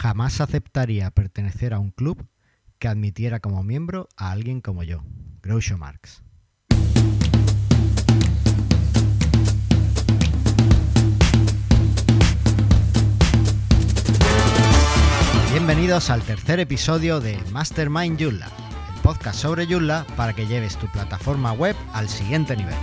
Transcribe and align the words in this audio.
jamás 0.00 0.40
aceptaría 0.40 1.10
pertenecer 1.10 1.74
a 1.74 1.78
un 1.78 1.90
club 1.90 2.26
que 2.78 2.88
admitiera 2.88 3.40
como 3.40 3.62
miembro 3.62 4.08
a 4.16 4.30
alguien 4.30 4.62
como 4.62 4.82
yo, 4.82 5.04
Groucho 5.42 5.76
Marx. 5.76 6.22
Bienvenidos 15.52 16.08
al 16.08 16.22
tercer 16.22 16.60
episodio 16.60 17.20
de 17.20 17.38
Mastermind 17.52 18.18
Joomla, 18.18 18.48
el 18.94 19.02
podcast 19.02 19.38
sobre 19.38 19.66
Joomla 19.66 20.06
para 20.16 20.32
que 20.32 20.46
lleves 20.46 20.78
tu 20.78 20.86
plataforma 20.86 21.52
web 21.52 21.76
al 21.92 22.08
siguiente 22.08 22.56
nivel. 22.56 22.74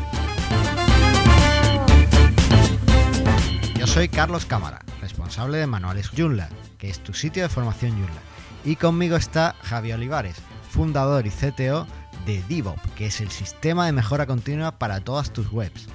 Yo 3.76 3.88
soy 3.88 4.08
Carlos 4.08 4.46
Cámara, 4.46 4.86
responsable 5.02 5.58
de 5.58 5.66
Manuales 5.66 6.12
Joomla, 6.16 6.50
que 6.78 6.90
es 6.90 7.00
tu 7.00 7.14
sitio 7.14 7.44
de 7.44 7.50
formación 7.50 7.92
Joomla. 7.92 8.22
Y 8.66 8.76
conmigo 8.76 9.16
está 9.16 9.56
Javi 9.62 9.92
Olivares, 9.92 10.38
fundador 10.70 11.26
y 11.26 11.30
CTO 11.30 11.88
de 12.26 12.44
DevOps, 12.50 12.82
que 12.96 13.08
es 13.08 13.22
el 13.22 13.30
sistema 13.30 13.86
de 13.86 13.92
mejora 13.92 14.26
continua 14.26 14.78
para 14.78 15.02
todas 15.02 15.32
tus 15.32 15.52
webs. 15.52 15.88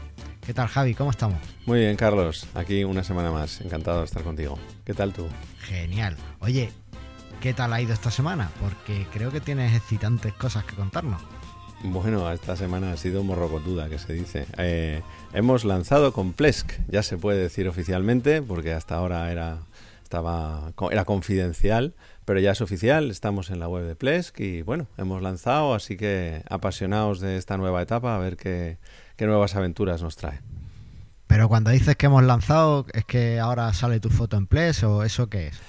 ¿Qué 0.44 0.52
tal 0.52 0.66
Javi? 0.66 0.94
¿Cómo 0.94 1.10
estamos? 1.10 1.38
Muy 1.66 1.80
bien, 1.80 1.96
Carlos. 1.96 2.48
Aquí 2.54 2.82
una 2.82 3.04
semana 3.04 3.30
más. 3.30 3.60
Encantado 3.60 4.00
de 4.00 4.06
estar 4.06 4.24
contigo. 4.24 4.58
¿Qué 4.84 4.92
tal 4.92 5.12
tú? 5.12 5.28
Genial. 5.60 6.16
Oye, 6.40 6.72
¿qué 7.40 7.54
tal 7.54 7.72
ha 7.72 7.80
ido 7.80 7.92
esta 7.92 8.10
semana? 8.10 8.50
Porque 8.60 9.06
creo 9.12 9.30
que 9.30 9.40
tienes 9.40 9.72
excitantes 9.76 10.32
cosas 10.32 10.64
que 10.64 10.74
contarnos. 10.74 11.22
Bueno, 11.84 12.30
esta 12.32 12.56
semana 12.56 12.92
ha 12.92 12.96
sido 12.96 13.22
morrocotuda, 13.22 13.88
que 13.88 13.98
se 13.98 14.14
dice. 14.14 14.46
Eh, 14.58 15.02
hemos 15.32 15.64
lanzado 15.64 16.12
con 16.12 16.32
Plesk, 16.32 16.72
ya 16.88 17.02
se 17.02 17.18
puede 17.18 17.38
decir 17.38 17.68
oficialmente, 17.68 18.42
porque 18.42 18.72
hasta 18.72 18.96
ahora 18.96 19.30
era, 19.30 19.58
estaba, 20.12 20.74
era 20.90 21.06
confidencial, 21.06 21.94
pero 22.26 22.38
ya 22.38 22.50
es 22.50 22.60
oficial, 22.60 23.10
estamos 23.10 23.48
en 23.48 23.58
la 23.60 23.68
web 23.68 23.86
de 23.86 23.96
Plesk 23.96 24.40
y 24.40 24.60
bueno, 24.60 24.86
hemos 24.98 25.22
lanzado, 25.22 25.72
así 25.72 25.96
que 25.96 26.42
apasionados 26.50 27.20
de 27.20 27.38
esta 27.38 27.56
nueva 27.56 27.80
etapa, 27.80 28.14
a 28.14 28.18
ver 28.18 28.36
qué, 28.36 28.76
qué 29.16 29.26
nuevas 29.26 29.56
aventuras 29.56 30.02
nos 30.02 30.16
trae. 30.16 30.40
Pero 31.28 31.48
cuando 31.48 31.70
dices 31.70 31.96
que 31.96 32.06
hemos 32.06 32.24
lanzado, 32.24 32.84
¿es 32.92 33.06
que 33.06 33.40
ahora 33.40 33.72
sale 33.72 34.00
tu 34.00 34.10
foto 34.10 34.36
en 34.36 34.46
Plesk 34.46 34.84
o 34.84 35.02
eso 35.02 35.30
qué 35.30 35.46
es? 35.46 35.60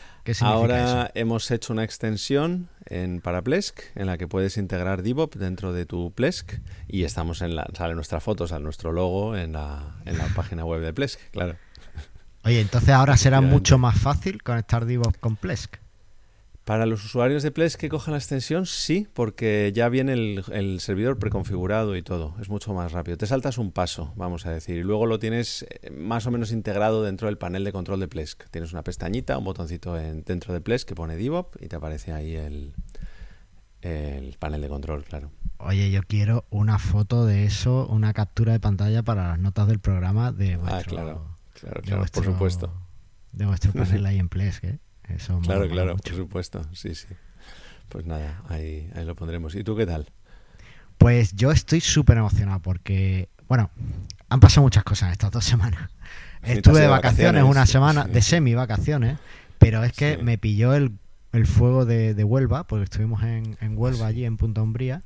Ahora 0.41 1.11
hemos 1.16 1.49
hecho 1.52 1.71
una 1.71 1.86
extensión 1.86 2.69
en 2.86 3.21
para 3.21 3.41
Plesk 3.41 3.80
en 3.95 4.08
la 4.08 4.17
que 4.17 4.27
puedes 4.27 4.58
integrar 4.58 5.03
DevOps 5.03 5.38
dentro 5.38 5.71
de 5.71 5.86
tu 5.86 6.11
Plesk 6.14 6.59
y 6.88 7.03
estamos 7.03 7.41
en 7.41 7.55
la 7.55 7.67
sale 7.77 7.95
nuestra 7.95 8.19
foto, 8.19 8.47
sale 8.47 8.64
nuestro 8.64 8.91
logo 8.91 9.38
en 9.38 9.53
la, 9.53 9.95
en 10.05 10.17
la 10.17 10.25
página 10.36 10.66
web 10.66 10.81
de 10.81 10.94
Plesk, 10.94 11.19
claro. 11.31 11.55
Oye, 12.45 12.59
entonces 12.59 12.89
ahora 12.89 13.16
será 13.16 13.39
mucho 13.39 13.77
más 13.77 13.97
fácil 13.97 14.44
conectar 14.44 14.86
DevOps 14.86 15.17
con 15.17 15.38
Plesk. 15.38 15.77
Para 16.66 16.86
los 16.86 17.03
usuarios 17.03 17.44
de 17.44 17.52
Plesk 17.52 17.80
que 17.80 17.89
cojan 17.89 18.13
la 18.13 18.17
extensión, 18.17 18.66
sí, 18.66 19.08
porque 19.13 19.72
ya 19.73 19.89
viene 19.89 20.13
el, 20.13 20.80
servidor 20.80 21.19
preconfigurado 21.19 21.97
y 21.97 22.02
todo. 22.02 22.36
Es 22.39 22.49
mucho 22.49 22.73
más 22.73 22.94
rápido. 22.94 23.17
Te 23.17 23.27
saltas 23.27 23.58
un 23.58 23.71
paso, 23.71 24.14
vamos 24.16 24.45
a 24.45 24.52
decir, 24.52 24.77
y 24.77 24.83
luego 24.83 25.05
lo 25.05 25.19
tienes 25.19 25.66
eh, 25.69 25.89
más 25.89 26.25
o 26.25 26.31
menos 26.31 26.53
integrado 26.53 27.03
dentro 27.03 27.27
del 27.27 27.38
panel 27.38 27.66
de 27.66 27.73
control 27.73 27.99
de 27.99 28.08
Plesk. 28.08 28.45
Tienes 28.49 28.71
una 28.71 28.81
pestañita, 28.81 29.38
un 29.38 29.44
botoncito 29.44 29.94
dentro 29.94 30.53
de 30.53 30.61
Plesk 30.61 30.88
que 30.88 30.95
pone 30.95 31.17
DevOps 31.17 31.61
y 31.61 31.67
te 31.67 31.75
aparece 31.75 32.14
ahí 32.14 32.36
el, 32.36 32.73
el 33.81 34.38
panel 34.39 34.61
de 34.61 34.69
control, 34.69 35.03
claro. 35.03 35.31
Oye, 35.58 35.91
yo 35.91 36.02
quiero 36.03 36.45
una 36.49 36.80
foto 36.80 37.25
de 37.25 37.45
eso, 37.45 37.88
una 37.88 38.14
captura 38.14 38.53
de 38.53 38.59
pantalla 38.59 39.03
para 39.03 39.27
las 39.30 39.39
notas 39.39 39.67
del 39.67 39.80
programa 39.80 40.31
de 40.31 40.53
ah, 40.53 40.58
vuestro, 40.58 40.77
ah, 40.77 40.83
claro, 40.83 41.33
claro, 41.64 41.81
claro 41.81 42.06
por 42.11 42.25
supuesto. 42.25 42.73
De 43.31 43.45
vuestro 43.45 43.72
panel 43.73 44.06
ahí 44.06 44.19
en 44.19 44.30
Plesk, 44.30 44.64
¿eh? 44.66 44.80
claro, 45.44 45.67
claro, 45.67 45.97
por 45.97 46.16
supuesto. 46.16 46.61
Sí, 46.73 46.95
sí. 46.95 47.08
Pues 47.89 48.05
nada, 48.05 48.42
ahí, 48.50 48.89
ahí 48.95 49.05
lo 49.05 49.16
pondremos. 49.16 49.55
¿Y 49.55 49.64
tú 49.64 49.75
qué 49.75 49.86
tal? 49.86 50.11
Pues 50.97 51.36
yo 51.36 51.52
estoy 51.52 51.81
súper 51.81 52.17
emocionado 52.17 52.59
porque, 52.61 53.30
bueno, 53.48 53.71
han 54.30 54.39
pasado 54.39 54.64
muchas 54.64 54.83
cosas 54.83 55.11
estas 55.11 55.32
dos 55.32 55.45
semanas. 55.45 55.89
Estuve 56.43 56.82
de 56.82 56.87
vacaciones, 56.87 57.43
una 57.43 57.66
semana, 57.66 58.05
de 58.05 58.21
semi 58.21 58.54
vacaciones, 58.54 59.17
pero 59.60 59.83
es 59.83 59.93
que 59.93 60.17
me 60.17 60.37
pilló 60.37 60.73
el, 60.73 60.98
fuego 61.45 61.86
de, 61.86 62.21
Huelva, 62.23 62.66
porque 62.66 62.83
estuvimos 62.83 63.23
en, 63.23 63.55
Huelva 63.77 64.08
allí, 64.08 64.26
en 64.26 64.37
Punta 64.37 64.61
Umbría, 64.61 65.04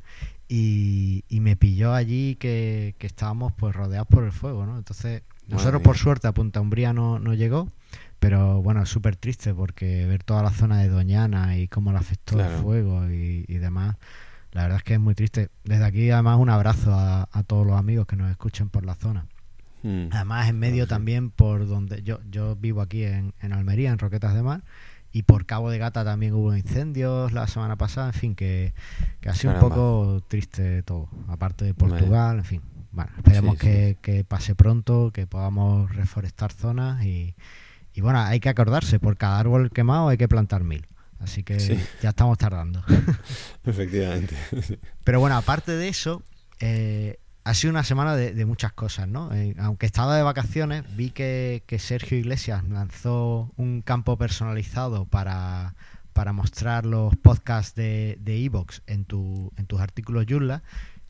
y, 0.47 1.23
me 1.29 1.55
pilló 1.55 1.93
allí 1.93 2.35
que, 2.35 2.95
estábamos 2.99 3.53
pues 3.53 3.75
rodeados 3.75 4.07
por 4.07 4.23
el 4.23 4.31
fuego, 4.31 4.65
¿no? 4.65 4.77
Entonces, 4.77 5.21
nosotros 5.47 5.81
por 5.81 5.97
suerte 5.97 6.27
a 6.27 6.33
Punta 6.33 6.61
Umbría 6.61 6.93
no, 6.93 7.19
no 7.19 7.33
llegó, 7.33 7.69
pero 8.19 8.61
bueno, 8.61 8.83
es 8.83 8.89
súper 8.89 9.15
triste 9.15 9.53
porque 9.53 10.05
ver 10.05 10.23
toda 10.23 10.43
la 10.43 10.51
zona 10.51 10.79
de 10.79 10.89
Doñana 10.89 11.57
y 11.57 11.67
cómo 11.67 11.91
le 11.91 11.99
afectó 11.99 12.39
el 12.39 12.49
fuego 12.61 13.09
y, 13.09 13.45
demás, 13.45 13.95
la 14.51 14.63
verdad 14.63 14.77
es 14.77 14.83
que 14.83 14.93
es 14.95 14.99
muy 14.99 15.15
triste. 15.15 15.49
Desde 15.63 15.85
aquí, 15.85 16.09
además, 16.09 16.39
un 16.39 16.49
abrazo 16.49 16.93
a, 16.93 17.43
todos 17.45 17.65
los 17.65 17.77
amigos 17.77 18.07
que 18.07 18.15
nos 18.15 18.29
escuchen 18.31 18.69
por 18.69 18.85
la 18.85 18.95
zona. 18.95 19.25
Hmm. 19.83 20.07
Además, 20.11 20.49
en 20.49 20.59
medio 20.59 20.87
también 20.87 21.29
por 21.29 21.67
donde 21.67 22.01
yo, 22.03 22.19
yo 22.29 22.55
vivo 22.55 22.81
aquí 22.81 23.03
en, 23.03 23.33
Almería, 23.51 23.91
en 23.91 23.99
Roquetas 23.99 24.33
de 24.33 24.41
Mar, 24.41 24.63
y 25.13 25.23
por 25.23 25.45
Cabo 25.45 25.69
de 25.69 25.77
Gata 25.77 26.03
también 26.03 26.33
hubo 26.33 26.55
incendios 26.55 27.31
la 27.31 27.47
semana 27.47 27.75
pasada, 27.75 28.07
en 28.07 28.13
fin, 28.13 28.35
que, 28.35 28.73
que 29.21 29.29
ha 29.29 29.35
sido 29.35 29.53
un 29.53 29.59
poco 29.59 30.21
triste 30.27 30.83
todo, 30.83 31.07
aparte 31.27 31.65
de 31.65 31.73
Portugal, 31.73 32.39
en 32.39 32.45
fin. 32.45 32.61
Bueno, 32.91 33.11
esperemos 33.17 33.57
que, 33.57 33.97
que 34.01 34.23
pase 34.23 34.55
pronto, 34.55 35.11
que 35.13 35.27
podamos 35.27 35.93
reforestar 35.95 36.51
zonas 36.51 37.03
y, 37.05 37.35
y 37.93 38.01
bueno, 38.01 38.19
hay 38.19 38.39
que 38.39 38.49
acordarse, 38.49 38.99
por 38.99 39.17
cada 39.17 39.39
árbol 39.39 39.71
quemado 39.71 40.09
hay 40.09 40.17
que 40.17 40.27
plantar 40.27 40.63
mil. 40.63 40.85
Así 41.19 41.43
que 41.43 41.57
ya 42.01 42.09
estamos 42.09 42.37
tardando. 42.37 42.83
Efectivamente. 43.65 44.35
Pero 45.03 45.19
bueno, 45.19 45.35
aparte 45.35 45.71
de 45.71 45.87
eso, 45.87 46.21
eh, 46.59 47.17
ha 47.43 47.53
sido 47.55 47.71
una 47.71 47.83
semana 47.83 48.15
de, 48.15 48.45
muchas 48.45 48.71
cosas, 48.73 49.07
¿no? 49.07 49.33
Eh, 49.33 49.55
aunque 49.57 49.87
estaba 49.87 50.15
de 50.15 50.21
vacaciones, 50.21 50.83
vi 50.95 51.09
que, 51.09 51.63
Sergio 51.79 52.17
Iglesias 52.17 52.63
lanzó 52.67 53.51
un 53.57 53.81
campo 53.81 54.15
personalizado 54.15 55.05
para, 55.05 55.73
mostrar 56.33 56.85
los 56.85 57.15
podcasts 57.15 57.75
de 57.75 58.17
Evox 58.25 58.83
en, 58.85 59.05
tu, 59.05 59.51
en 59.57 59.65
tus 59.65 59.79
artículos 59.79 60.25
Joomla. 60.29 60.61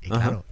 Y 0.02 0.08
claro, 0.10 0.46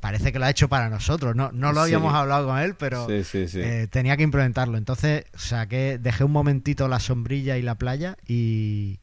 parece 0.00 0.32
que 0.32 0.38
lo 0.38 0.44
ha 0.44 0.50
hecho 0.50 0.68
para 0.68 0.88
nosotros. 0.88 1.34
No, 1.34 1.50
no 1.52 1.72
lo 1.72 1.80
habíamos 1.80 2.14
hablado 2.14 2.48
con 2.48 2.58
él, 2.58 2.74
pero 2.74 3.06
eh, 3.08 3.88
tenía 3.90 4.16
que 4.16 4.22
implementarlo. 4.22 4.78
Entonces, 4.78 5.24
que 5.68 5.98
dejé 5.98 6.24
un 6.24 6.32
momentito 6.32 6.88
la 6.88 7.00
sombrilla 7.00 7.56
y 7.56 7.62
la 7.62 7.74
playa 7.76 8.16
y, 8.26 8.98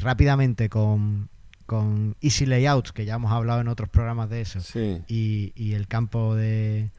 rápidamente 0.00 0.68
con, 0.68 1.28
con 1.66 2.16
Easy 2.20 2.46
Layouts, 2.46 2.92
que 2.92 3.04
ya 3.04 3.14
hemos 3.14 3.32
hablado 3.32 3.60
en 3.60 3.68
otros 3.68 3.88
programas 3.88 4.28
de 4.30 4.40
eso, 4.40 4.60
y, 5.08 5.72
el 5.72 5.86
campo 5.86 6.34
de, 6.34 6.90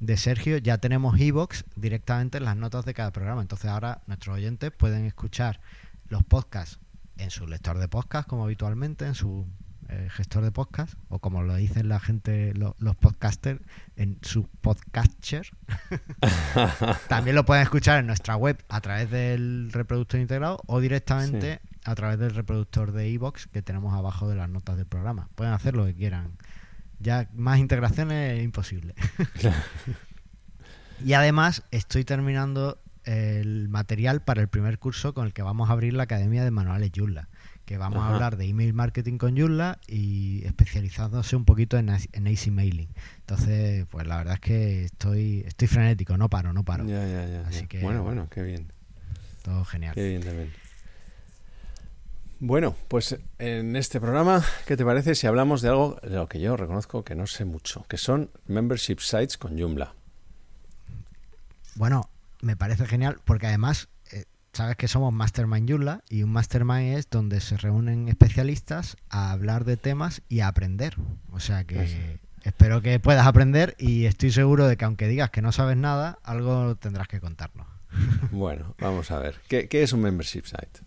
de 0.00 0.16
Sergio, 0.16 0.58
ya 0.58 0.78
tenemos 0.78 1.18
Evox 1.20 1.64
directamente 1.76 2.38
en 2.38 2.44
las 2.44 2.56
notas 2.56 2.84
de 2.84 2.94
cada 2.94 3.10
programa. 3.12 3.40
Entonces 3.40 3.70
ahora 3.70 4.02
nuestros 4.06 4.36
oyentes 4.36 4.70
pueden 4.70 5.06
escuchar 5.06 5.60
los 6.08 6.22
podcasts 6.22 6.78
en 7.16 7.30
su 7.30 7.46
lector 7.46 7.78
de 7.78 7.88
podcast, 7.88 8.28
como 8.28 8.44
habitualmente, 8.44 9.06
en 9.06 9.14
su 9.14 9.46
eh, 9.92 10.08
gestor 10.10 10.44
de 10.44 10.52
podcast, 10.52 10.94
o 11.08 11.18
como 11.18 11.42
lo 11.42 11.56
dicen 11.56 11.88
la 11.88 11.98
gente, 11.98 12.54
los 12.54 12.96
podcasters, 12.96 13.60
en 13.96 14.18
su 14.22 14.46
podcatcher. 14.60 15.48
También 17.08 17.34
lo 17.34 17.44
pueden 17.44 17.64
escuchar 17.64 17.98
en 17.98 18.06
nuestra 18.06 18.36
web 18.36 18.62
a 18.68 18.80
través 18.80 19.10
del 19.10 19.72
reproductor 19.72 20.20
integrado 20.20 20.60
o 20.66 20.78
directamente 20.78 21.60
a 21.84 21.94
través 21.96 22.20
del 22.20 22.36
reproductor 22.36 22.92
de 22.92 23.08
iBox 23.08 23.48
que 23.48 23.62
tenemos 23.62 23.92
abajo 23.92 24.28
de 24.28 24.36
las 24.36 24.48
notas 24.48 24.76
del 24.76 24.86
programa. 24.86 25.28
Pueden 25.34 25.52
hacer 25.54 25.74
lo 25.74 25.84
que 25.84 25.94
quieran. 25.94 26.36
Ya 27.00 27.28
más 27.34 27.58
integraciones 27.58 28.38
es 28.38 28.44
imposible. 28.44 28.94
y 31.04 31.14
además 31.14 31.64
estoy 31.72 32.04
terminando 32.04 32.80
el 33.02 33.68
material 33.68 34.22
para 34.22 34.40
el 34.40 34.46
primer 34.46 34.78
curso 34.78 35.14
con 35.14 35.26
el 35.26 35.32
que 35.32 35.42
vamos 35.42 35.68
a 35.68 35.72
abrir 35.72 35.94
la 35.94 36.04
Academia 36.04 36.44
de 36.44 36.52
Manuales 36.52 36.92
Joomla 36.94 37.28
que 37.70 37.78
vamos 37.78 38.02
a 38.02 38.12
hablar 38.12 38.36
de 38.36 38.46
email 38.46 38.74
marketing 38.74 39.16
con 39.16 39.38
Joomla 39.38 39.78
y 39.86 40.44
especializándose 40.44 41.36
un 41.36 41.44
poquito 41.44 41.78
en, 41.78 41.88
en 41.88 42.26
AC 42.26 42.48
Mailing. 42.48 42.88
Entonces, 43.20 43.86
pues 43.88 44.08
la 44.08 44.16
verdad 44.16 44.34
es 44.34 44.40
que 44.40 44.84
estoy 44.86 45.44
estoy 45.46 45.68
frenético, 45.68 46.16
no 46.16 46.28
paro, 46.28 46.52
no 46.52 46.64
paro. 46.64 46.84
Ya, 46.84 47.06
ya, 47.06 47.28
ya, 47.28 47.46
Así 47.46 47.68
que, 47.68 47.78
bueno, 47.80 48.02
bueno, 48.02 48.26
qué 48.28 48.42
bien. 48.42 48.72
Todo 49.44 49.64
genial. 49.64 49.94
Qué 49.94 50.08
bien 50.08 50.20
también. 50.20 50.52
Bueno, 52.40 52.74
pues 52.88 53.16
en 53.38 53.76
este 53.76 54.00
programa, 54.00 54.44
¿qué 54.66 54.76
te 54.76 54.84
parece 54.84 55.14
si 55.14 55.28
hablamos 55.28 55.62
de 55.62 55.68
algo 55.68 55.96
de 56.02 56.10
lo 56.10 56.28
que 56.28 56.40
yo 56.40 56.56
reconozco 56.56 57.04
que 57.04 57.14
no 57.14 57.28
sé 57.28 57.44
mucho, 57.44 57.84
que 57.88 57.98
son 57.98 58.30
membership 58.48 58.98
sites 58.98 59.38
con 59.38 59.56
Joomla? 59.56 59.94
Bueno, 61.76 62.10
me 62.40 62.56
parece 62.56 62.84
genial 62.84 63.20
porque 63.24 63.46
además 63.46 63.86
sabes 64.52 64.76
que 64.76 64.88
somos 64.88 65.12
Mastermind 65.12 65.68
Joomla 65.68 66.02
y 66.08 66.22
un 66.22 66.32
Mastermind 66.32 66.96
es 66.98 67.08
donde 67.10 67.40
se 67.40 67.56
reúnen 67.56 68.08
especialistas 68.08 68.96
a 69.08 69.30
hablar 69.30 69.64
de 69.64 69.76
temas 69.76 70.22
y 70.28 70.40
a 70.40 70.48
aprender. 70.48 70.96
O 71.30 71.40
sea 71.40 71.64
que 71.64 72.18
espero 72.42 72.82
que 72.82 72.98
puedas 73.00 73.26
aprender 73.26 73.76
y 73.78 74.06
estoy 74.06 74.30
seguro 74.30 74.66
de 74.66 74.76
que 74.76 74.84
aunque 74.84 75.08
digas 75.08 75.30
que 75.30 75.42
no 75.42 75.52
sabes 75.52 75.76
nada, 75.76 76.18
algo 76.22 76.76
tendrás 76.76 77.08
que 77.08 77.20
contarnos. 77.20 77.66
Bueno, 78.30 78.76
vamos 78.78 79.10
a 79.10 79.18
ver. 79.18 79.40
¿Qué, 79.48 79.68
es 79.70 79.92
un 79.92 80.00
membership 80.00 80.44
site? 80.44 80.80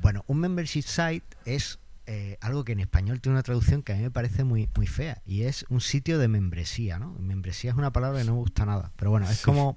Bueno, 0.00 0.24
un 0.26 0.38
membership 0.38 0.82
site 0.82 1.26
es 1.44 1.78
eh, 2.06 2.38
algo 2.40 2.64
que 2.64 2.72
en 2.72 2.80
español 2.80 3.20
tiene 3.20 3.34
una 3.34 3.42
traducción 3.42 3.82
que 3.82 3.92
a 3.92 3.96
mí 3.96 4.02
me 4.02 4.10
parece 4.10 4.42
muy, 4.42 4.68
muy 4.74 4.86
fea 4.86 5.20
y 5.26 5.42
es 5.42 5.66
un 5.68 5.80
sitio 5.80 6.18
de 6.18 6.28
membresía, 6.28 6.98
¿no? 6.98 7.14
Membresía 7.18 7.70
es 7.70 7.76
una 7.76 7.92
palabra 7.92 8.20
que 8.20 8.24
no 8.24 8.32
me 8.32 8.38
gusta 8.38 8.64
nada, 8.64 8.92
pero 8.96 9.10
bueno, 9.10 9.28
es 9.28 9.42
como 9.42 9.76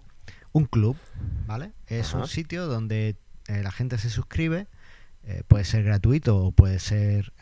un 0.55 0.65
club, 0.65 0.95
¿vale? 1.47 1.73
Es 1.87 2.13
un 2.13 2.29
sitio 2.29 2.67
donde 2.67 3.17
eh, 3.49 3.61
la 3.61 3.71
gente 3.71 3.97
se 3.97 4.09
suscribe, 4.09 4.67
eh, 5.23 5.43
puede 5.49 5.65
ser 5.65 5.83
gratuito 5.83 6.37
o 6.37 6.51
puede 6.53 6.79
ser 6.79 7.33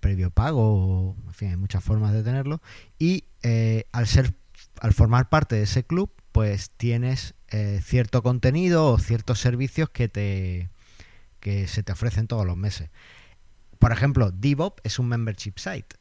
previo 0.00 0.30
pago, 0.30 0.74
o, 0.74 1.16
en 1.28 1.32
fin, 1.32 1.48
hay 1.48 1.56
muchas 1.56 1.82
formas 1.82 2.12
de 2.12 2.22
tenerlo 2.22 2.60
y 2.98 3.24
al 3.90 4.06
ser, 4.06 4.34
al 4.80 4.92
formar 4.92 5.30
parte 5.30 5.56
de 5.56 5.62
ese 5.62 5.82
club, 5.82 6.12
pues 6.30 6.70
tienes 6.70 7.34
cierto 7.80 8.22
contenido 8.22 8.92
o 8.92 8.98
ciertos 8.98 9.40
servicios 9.40 9.88
que 9.88 10.10
te 10.10 10.68
que 11.40 11.68
se 11.68 11.82
te 11.82 11.92
ofrecen 11.92 12.26
todos 12.26 12.44
los 12.44 12.58
meses. 12.58 12.90
Por 13.78 13.92
ejemplo, 13.92 14.30
DevOps 14.30 14.82
es 14.84 14.98
un 14.98 15.08
membership 15.08 15.54
site. 15.56 15.96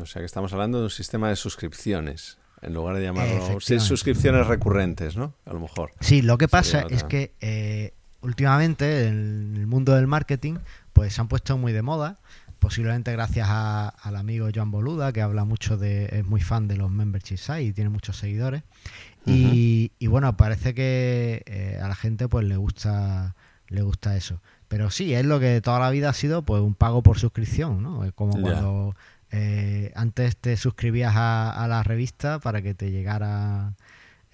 O 0.00 0.06
sea 0.06 0.22
que 0.22 0.26
estamos 0.26 0.54
hablando 0.54 0.78
de 0.78 0.84
un 0.84 0.90
sistema 0.90 1.28
de 1.28 1.36
suscripciones, 1.36 2.38
en 2.62 2.74
lugar 2.74 2.96
de 2.96 3.02
llamarlo 3.02 3.60
suscripciones 3.60 4.46
recurrentes, 4.46 5.16
¿no? 5.16 5.34
A 5.44 5.52
lo 5.52 5.60
mejor. 5.60 5.92
Sí, 6.00 6.22
lo 6.22 6.38
que 6.38 6.48
pasa 6.48 6.86
es 6.88 7.04
que 7.04 7.34
eh, 7.40 7.92
últimamente 8.22 9.08
en 9.08 9.56
el 9.56 9.66
mundo 9.66 9.94
del 9.94 10.06
marketing, 10.06 10.54
pues 10.92 11.14
se 11.14 11.20
han 11.20 11.28
puesto 11.28 11.58
muy 11.58 11.72
de 11.72 11.82
moda, 11.82 12.20
posiblemente 12.60 13.10
gracias 13.10 13.48
al 13.50 14.16
amigo 14.16 14.48
Joan 14.54 14.70
Boluda, 14.70 15.12
que 15.12 15.20
habla 15.20 15.44
mucho 15.44 15.76
de, 15.76 16.04
es 16.12 16.24
muy 16.24 16.40
fan 16.40 16.68
de 16.68 16.76
los 16.76 16.90
membership 16.90 17.36
sites 17.36 17.62
y 17.62 17.72
tiene 17.72 17.90
muchos 17.90 18.16
seguidores. 18.16 18.62
y, 19.26 19.90
bueno, 20.06 20.36
parece 20.36 20.72
que 20.72 21.42
eh, 21.46 21.78
a 21.82 21.88
la 21.88 21.96
gente 21.96 22.28
pues 22.28 22.46
le 22.46 22.56
gusta, 22.56 23.34
le 23.66 23.82
gusta 23.82 24.16
eso. 24.16 24.40
Pero 24.68 24.90
sí, 24.90 25.12
es 25.12 25.26
lo 25.26 25.40
que 25.40 25.60
toda 25.60 25.80
la 25.80 25.90
vida 25.90 26.10
ha 26.10 26.14
sido 26.14 26.42
pues 26.42 26.62
un 26.62 26.74
pago 26.74 27.02
por 27.02 27.18
suscripción, 27.18 27.82
¿no? 27.82 28.04
Es 28.04 28.12
como 28.12 28.40
cuando 28.40 28.94
eh, 29.32 29.90
antes 29.94 30.36
te 30.36 30.56
suscribías 30.56 31.14
a, 31.16 31.66
la 31.68 31.82
revista 31.82 32.38
para 32.38 32.62
que 32.62 32.74
te 32.74 32.90
llegara 32.90 33.74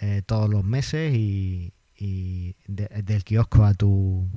eh, 0.01 0.23
todos 0.27 0.51
los 0.51 0.65
meses 0.65 1.15
y, 1.15 1.73
del 2.67 3.25
kiosco 3.25 3.65
a 3.65 3.75
tu 3.75 4.29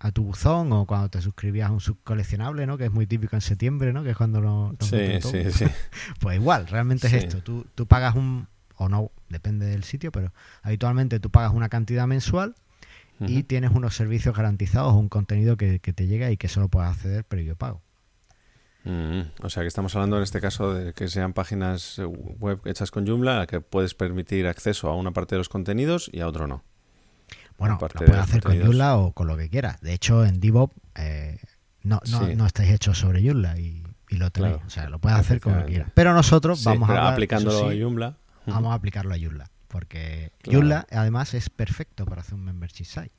a 0.00 0.12
tu 0.12 0.24
buzón 0.24 0.72
o 0.72 0.86
cuando 0.86 1.08
te 1.08 1.20
suscribías 1.20 1.70
a 1.70 1.72
un 1.72 1.80
subcoleccionable, 1.80 2.66
¿no? 2.66 2.78
Que 2.78 2.84
es 2.84 2.92
muy 2.92 3.06
típico 3.06 3.34
en 3.34 3.40
septiembre, 3.40 3.92
¿no? 3.92 4.04
Que 4.04 4.10
es 4.10 4.16
cuando 4.16 4.40
lo... 4.40 4.76
sí, 4.80 5.20
sí, 5.20 5.50
sí. 5.50 5.64
pues 6.20 6.36
igual, 6.36 6.68
realmente 6.68 7.08
es 7.08 7.12
esto. 7.14 7.42
Tú, 7.42 7.66
tú 7.74 7.86
pagas 7.86 8.14
un... 8.14 8.46
o 8.76 8.88
no, 8.88 9.10
depende 9.28 9.66
del 9.66 9.84
sitio, 9.84 10.12
pero 10.12 10.32
habitualmente 10.62 11.18
tú 11.18 11.30
pagas 11.30 11.52
una 11.52 11.68
cantidad 11.68 12.06
mensual 12.06 12.54
y 13.26 13.42
tienes 13.42 13.72
unos 13.72 13.96
servicios 13.96 14.36
garantizados, 14.36 14.94
un 14.94 15.08
contenido 15.08 15.56
que, 15.56 15.78
te 15.80 16.06
llega 16.06 16.30
y 16.30 16.36
que 16.36 16.48
solo 16.48 16.68
puedes 16.68 16.90
acceder 16.90 17.24
previo 17.24 17.56
pago. 17.56 17.82
O 18.84 19.50
sea 19.50 19.62
que 19.62 19.66
estamos 19.66 19.94
hablando 19.94 20.16
en 20.16 20.22
este 20.22 20.40
caso 20.40 20.72
de 20.72 20.94
que 20.94 21.08
sean 21.08 21.32
páginas 21.32 22.00
web 22.38 22.60
hechas 22.64 22.90
con 22.90 23.06
Joomla, 23.06 23.42
a 23.42 23.46
que 23.46 23.60
puedes 23.60 23.94
permitir 23.94 24.46
acceso 24.46 24.88
a 24.88 24.96
una 24.96 25.12
parte 25.12 25.34
de 25.34 25.38
los 25.38 25.48
contenidos 25.48 26.08
y 26.12 26.20
a 26.20 26.28
otro 26.28 26.46
no. 26.46 26.64
Bueno, 27.58 27.78
lo 27.80 27.88
puedes 27.88 28.16
hacer 28.16 28.42
con 28.42 28.58
Joomla 28.58 28.96
o 28.96 29.12
con 29.12 29.26
lo 29.26 29.36
que 29.36 29.50
quieras. 29.50 29.80
De 29.80 29.92
hecho, 29.92 30.24
en 30.24 30.40
DevOps 30.40 30.74
eh, 30.94 31.38
no, 31.82 32.00
no, 32.10 32.28
no, 32.28 32.46
estáis 32.46 32.70
hechos 32.70 32.98
sobre 32.98 33.22
Joomla 33.22 33.58
y, 33.58 33.84
lo 34.10 34.30
tenéis. 34.30 34.56
o 34.66 34.70
sea, 34.70 34.88
lo 34.88 34.98
puedes 35.00 35.18
hacer 35.18 35.40
como 35.40 35.64
quieras. 35.64 35.90
Pero 35.94 36.14
nosotros 36.14 36.62
vamos 36.64 36.88
a 36.88 37.08
aplicándolo 37.08 37.68
a 37.68 37.74
Joomla. 37.74 38.16
Vamos 38.46 38.72
a 38.72 38.74
aplicarlo 38.74 39.14
a 39.14 39.18
Joomla. 39.18 39.50
Porque 39.66 40.32
Joomla 40.46 40.86
además 40.90 41.34
es 41.34 41.50
perfecto 41.50 42.06
para 42.06 42.22
hacer 42.22 42.34
un 42.34 42.44
membership 42.44 42.84
site. 42.84 43.12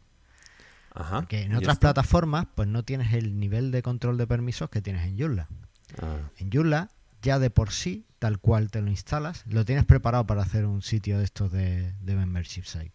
Ajá. 1.00 1.22
Porque 1.22 1.44
en 1.44 1.56
otras 1.56 1.78
plataformas 1.78 2.46
pues 2.54 2.68
no 2.68 2.84
tienes 2.84 3.14
el 3.14 3.40
nivel 3.40 3.72
de 3.72 3.82
control 3.82 4.18
de 4.18 4.28
permisos 4.28 4.70
que 4.70 4.82
tienes 4.82 5.06
en 5.08 5.18
Joomla. 5.18 5.48
Ah. 6.02 6.18
En 6.38 6.52
Joomla 6.52 6.90
ya 7.22 7.40
de 7.40 7.50
por 7.50 7.72
sí, 7.72 8.06
tal 8.20 8.40
cual 8.40 8.70
te 8.70 8.82
lo 8.82 8.90
instalas, 8.90 9.44
lo 9.48 9.66
tienes 9.66 9.86
preparado 9.86 10.26
para 10.26 10.42
hacer 10.42 10.66
un 10.66 10.82
sitio 10.82 11.18
de 11.18 11.24
estos 11.24 11.52
de, 11.52 11.94
membership 12.06 12.64
site. 12.64 12.92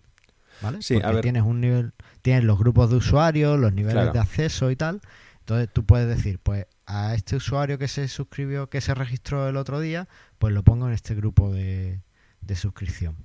¿Vale? 0.62 0.82
Sí, 0.82 0.98
Porque 1.02 1.22
tienes 1.22 1.42
un 1.42 1.60
nivel, 1.60 1.92
tienes 2.22 2.44
los 2.44 2.58
grupos 2.58 2.90
de 2.90 2.96
usuarios, 2.96 3.58
los 3.58 3.72
niveles 3.72 4.12
de 4.12 4.18
acceso 4.18 4.70
y 4.70 4.76
tal. 4.76 5.00
Entonces 5.40 5.68
tú 5.72 5.84
puedes 5.84 6.08
decir, 6.08 6.38
pues 6.38 6.66
a 6.86 7.14
este 7.14 7.36
usuario 7.36 7.76
que 7.76 7.88
se 7.88 8.06
suscribió, 8.08 8.70
que 8.70 8.80
se 8.80 8.94
registró 8.94 9.48
el 9.48 9.56
otro 9.56 9.80
día, 9.80 10.08
pues 10.38 10.54
lo 10.54 10.62
pongo 10.62 10.86
en 10.86 10.94
este 10.94 11.14
grupo 11.14 11.52
de 11.52 12.00
suscripción 12.54 13.16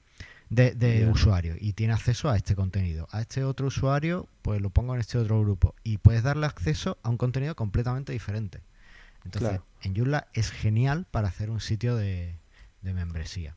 de, 0.50 1.10
usuario 1.12 1.56
y 1.60 1.74
tiene 1.74 1.94
acceso 1.94 2.30
a 2.30 2.36
este 2.36 2.56
contenido. 2.56 3.07
A 3.12 3.22
este 3.22 3.44
otro 3.44 3.68
usuario, 3.68 4.28
pues 4.42 4.62
lo 4.62 4.69
pongo 4.69 4.96
en 4.96 5.01
este 5.01 5.18
otro 5.18 5.40
grupo 5.42 5.75
y 5.84 5.98
puedes 5.98 6.24
darle 6.24 6.46
acceso 6.46 6.98
a 7.04 7.10
un 7.10 7.18
contenido 7.18 7.56
completamente 7.56 8.13
diferente. 8.13 8.62
Entonces, 9.25 9.60
en 9.81 9.96
Joomla 9.96 10.28
es 10.34 10.50
genial 10.51 11.06
para 11.10 11.28
hacer 11.28 11.50
un 11.50 11.60
sitio 11.60 11.96
de, 11.96 12.36
de 12.81 12.94
membresía. 12.94 13.54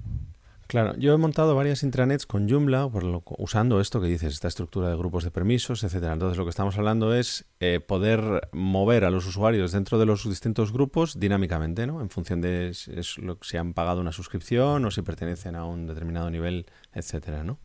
Claro, 0.73 0.97
yo 0.97 1.13
he 1.13 1.19
montado 1.19 1.55
varias 1.55 1.83
intranets 1.83 2.25
con 2.25 2.49
Joomla 2.49 2.89
usando 3.37 3.79
esto 3.79 4.01
que 4.01 4.07
dices, 4.07 4.33
esta 4.33 4.49
estructura 4.49 4.89
de 4.89 4.97
grupos 4.97 5.23
de 5.23 5.31
permisos, 5.31 5.85
etcétera. 5.85 6.15
Entonces 6.15 6.39
lo 6.39 6.45
que 6.45 6.49
estamos 6.49 6.79
hablando 6.79 7.15
es 7.15 7.45
eh, 7.61 7.79
poder 7.79 8.49
mover 8.53 9.05
a 9.05 9.11
los 9.11 9.27
usuarios 9.27 9.73
dentro 9.73 9.99
de 9.99 10.07
los 10.07 10.27
distintos 10.27 10.73
grupos 10.73 11.21
dinámicamente, 11.21 11.87
¿no? 11.87 12.01
En 12.01 12.09
función 12.09 12.41
de 12.41 12.73
si, 12.73 13.57
han 13.59 13.75
pagado 13.75 14.01
una 14.01 14.13
suscripción 14.13 14.87
o 14.87 14.91
si 14.91 15.03
pertenecen 15.03 15.57
a 15.57 15.67
un 15.67 15.87
determinado 15.87 16.31
nivel, 16.31 16.65
etcétera, 16.95 17.45
¿no? 17.45 17.59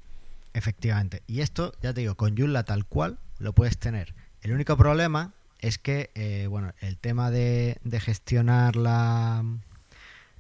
Efectivamente. 0.54 1.24
Y 1.28 1.40
esto, 1.40 1.72
ya 1.82 1.94
te 1.94 2.02
digo, 2.02 2.16
con 2.16 2.36
Joomla 2.36 2.64
tal 2.64 2.84
cual 2.84 3.20
lo 3.40 3.54
puedes 3.54 3.78
tener. 3.78 4.16
El 4.42 4.52
único 4.52 4.76
problema 4.76 5.32
es 5.60 5.78
que, 5.78 6.12
eh, 6.14 6.48
bueno, 6.50 6.74
el 6.82 6.98
tema 6.98 7.32
de 7.32 7.80
gestionar 8.02 8.76
la 8.76 9.46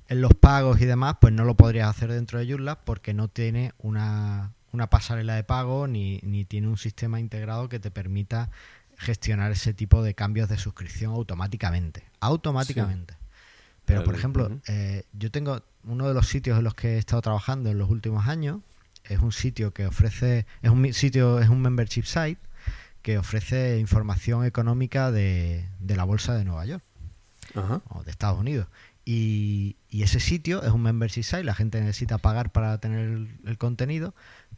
en 0.09 0.21
los 0.21 0.33
pagos 0.33 0.79
y 0.81 0.85
demás, 0.85 1.17
pues 1.19 1.33
no 1.33 1.43
lo 1.43 1.55
podrías 1.55 1.89
hacer 1.89 2.11
dentro 2.11 2.39
de 2.39 2.47
Joomla 2.47 2.79
porque 2.81 3.13
no 3.13 3.27
tiene 3.27 3.73
una, 3.79 4.53
pasarela 4.89 5.35
de 5.35 5.43
pago 5.43 5.87
ni, 5.87 6.19
ni, 6.23 6.45
tiene 6.45 6.67
un 6.67 6.77
sistema 6.77 7.19
integrado 7.19 7.69
que 7.69 7.79
te 7.79 7.91
permita 7.91 8.49
gestionar 8.97 9.51
ese 9.51 9.73
tipo 9.73 10.01
de 10.03 10.13
cambios 10.13 10.49
de 10.49 10.57
suscripción 10.57 11.13
automáticamente. 11.13 12.03
Automáticamente. 12.19 13.15
Pero, 13.85 14.03
por 14.03 14.15
ejemplo, 14.15 14.51
eh, 14.67 15.03
yo 15.13 15.31
tengo 15.31 15.61
uno 15.85 16.07
de 16.09 16.13
los 16.13 16.27
sitios 16.27 16.57
en 16.57 16.65
los 16.65 16.73
que 16.73 16.95
he 16.95 16.97
estado 16.97 17.21
trabajando 17.21 17.69
en 17.69 17.77
los 17.77 17.89
últimos 17.89 18.27
años, 18.27 18.59
es 19.05 19.19
un 19.19 19.31
sitio 19.31 19.73
que 19.73 19.85
ofrece, 19.85 20.45
es 20.61 20.69
un 20.69 20.93
sitio, 20.93 21.39
es 21.39 21.47
un 21.47 21.61
membership 21.61 22.03
site 22.03 22.41
que 23.01 23.17
ofrece 23.17 23.79
información 23.79 24.43
económica 24.43 25.11
de, 25.11 25.65
de 25.79 25.95
la 25.95 26.03
bolsa 26.03 26.33
de 26.33 26.43
Nueva 26.43 26.65
York 26.65 26.83
o 27.89 28.03
de 28.03 28.11
Estados 28.11 28.39
Unidos. 28.39 28.67
Y, 29.09 29.77
ese 29.89 30.19
sitio 30.19 30.61
es 30.63 30.71
un 30.71 30.81
membership 30.81 31.23
site, 31.23 31.45
la 31.45 31.55
gente 31.55 31.79
necesita 31.79 32.17
pagar 32.17 32.51
para 32.51 32.77
tener 32.79 33.29
el, 33.45 33.57
contenido, 33.57 34.13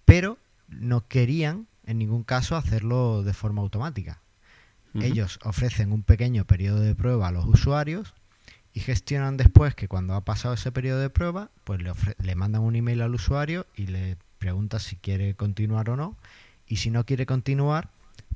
pero 0.05 0.39
no 0.67 1.07
querían 1.07 1.67
en 1.85 1.99
ningún 1.99 2.23
caso 2.23 2.55
hacerlo 2.55 3.21
de 3.21 3.33
forma 3.33 3.61
automática. 3.61 4.21
Ellos 4.95 5.39
ofrecen 5.43 5.91
un 5.91 6.01
pequeño 6.01 6.45
periodo 6.45 6.79
de 6.79 6.95
prueba 6.95 7.27
a 7.27 7.31
los 7.31 7.45
usuarios 7.45 8.15
y 8.73 8.79
gestionan 8.79 9.37
después 9.37 9.75
que 9.75 9.87
cuando 9.87 10.15
ha 10.15 10.25
pasado 10.25 10.55
ese 10.55 10.71
periodo 10.71 10.99
de 10.99 11.11
prueba, 11.11 11.51
pues 11.63 11.79
le, 11.83 11.93
le 12.17 12.33
mandan 12.33 12.63
un 12.63 12.75
email 12.75 13.03
al 13.03 13.13
usuario 13.13 13.67
y 13.75 13.85
le 13.85 14.17
preguntan 14.39 14.79
si 14.79 14.95
quiere 14.95 15.35
continuar 15.35 15.91
o 15.91 15.95
no. 15.95 16.17
Y 16.65 16.77
si 16.77 16.89
no 16.89 17.05
quiere 17.05 17.27
continuar, 17.27 17.91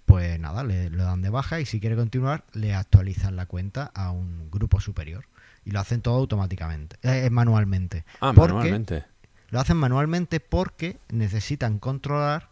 pues 0.05 0.39
nada, 0.39 0.63
le, 0.63 0.91
lo 0.91 1.05
dan 1.05 1.23
de 1.23 1.31
baja 1.31 1.59
y 1.59 1.65
si 1.65 1.79
quiere 1.79 1.95
continuar, 1.95 2.43
le 2.53 2.75
actualizan 2.75 3.35
la 3.35 3.47
cuenta 3.47 3.91
a 3.95 4.11
un 4.11 4.51
grupo 4.51 4.79
superior 4.79 5.25
y 5.65 5.71
lo 5.71 5.79
hacen 5.79 6.01
todo 6.01 6.15
automáticamente, 6.15 6.97
eh, 7.03 7.29
manualmente. 7.29 8.05
Ah, 8.19 8.33
manualmente. 8.33 9.05
Lo 9.49 9.59
hacen 9.59 9.77
manualmente 9.77 10.39
porque 10.39 10.97
necesitan 11.09 11.79
controlar 11.79 12.49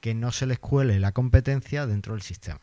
que 0.00 0.14
no 0.14 0.30
se 0.32 0.46
les 0.46 0.58
cuele 0.58 1.00
la 1.00 1.12
competencia 1.12 1.86
dentro 1.86 2.14
del 2.14 2.22
sistema. 2.22 2.60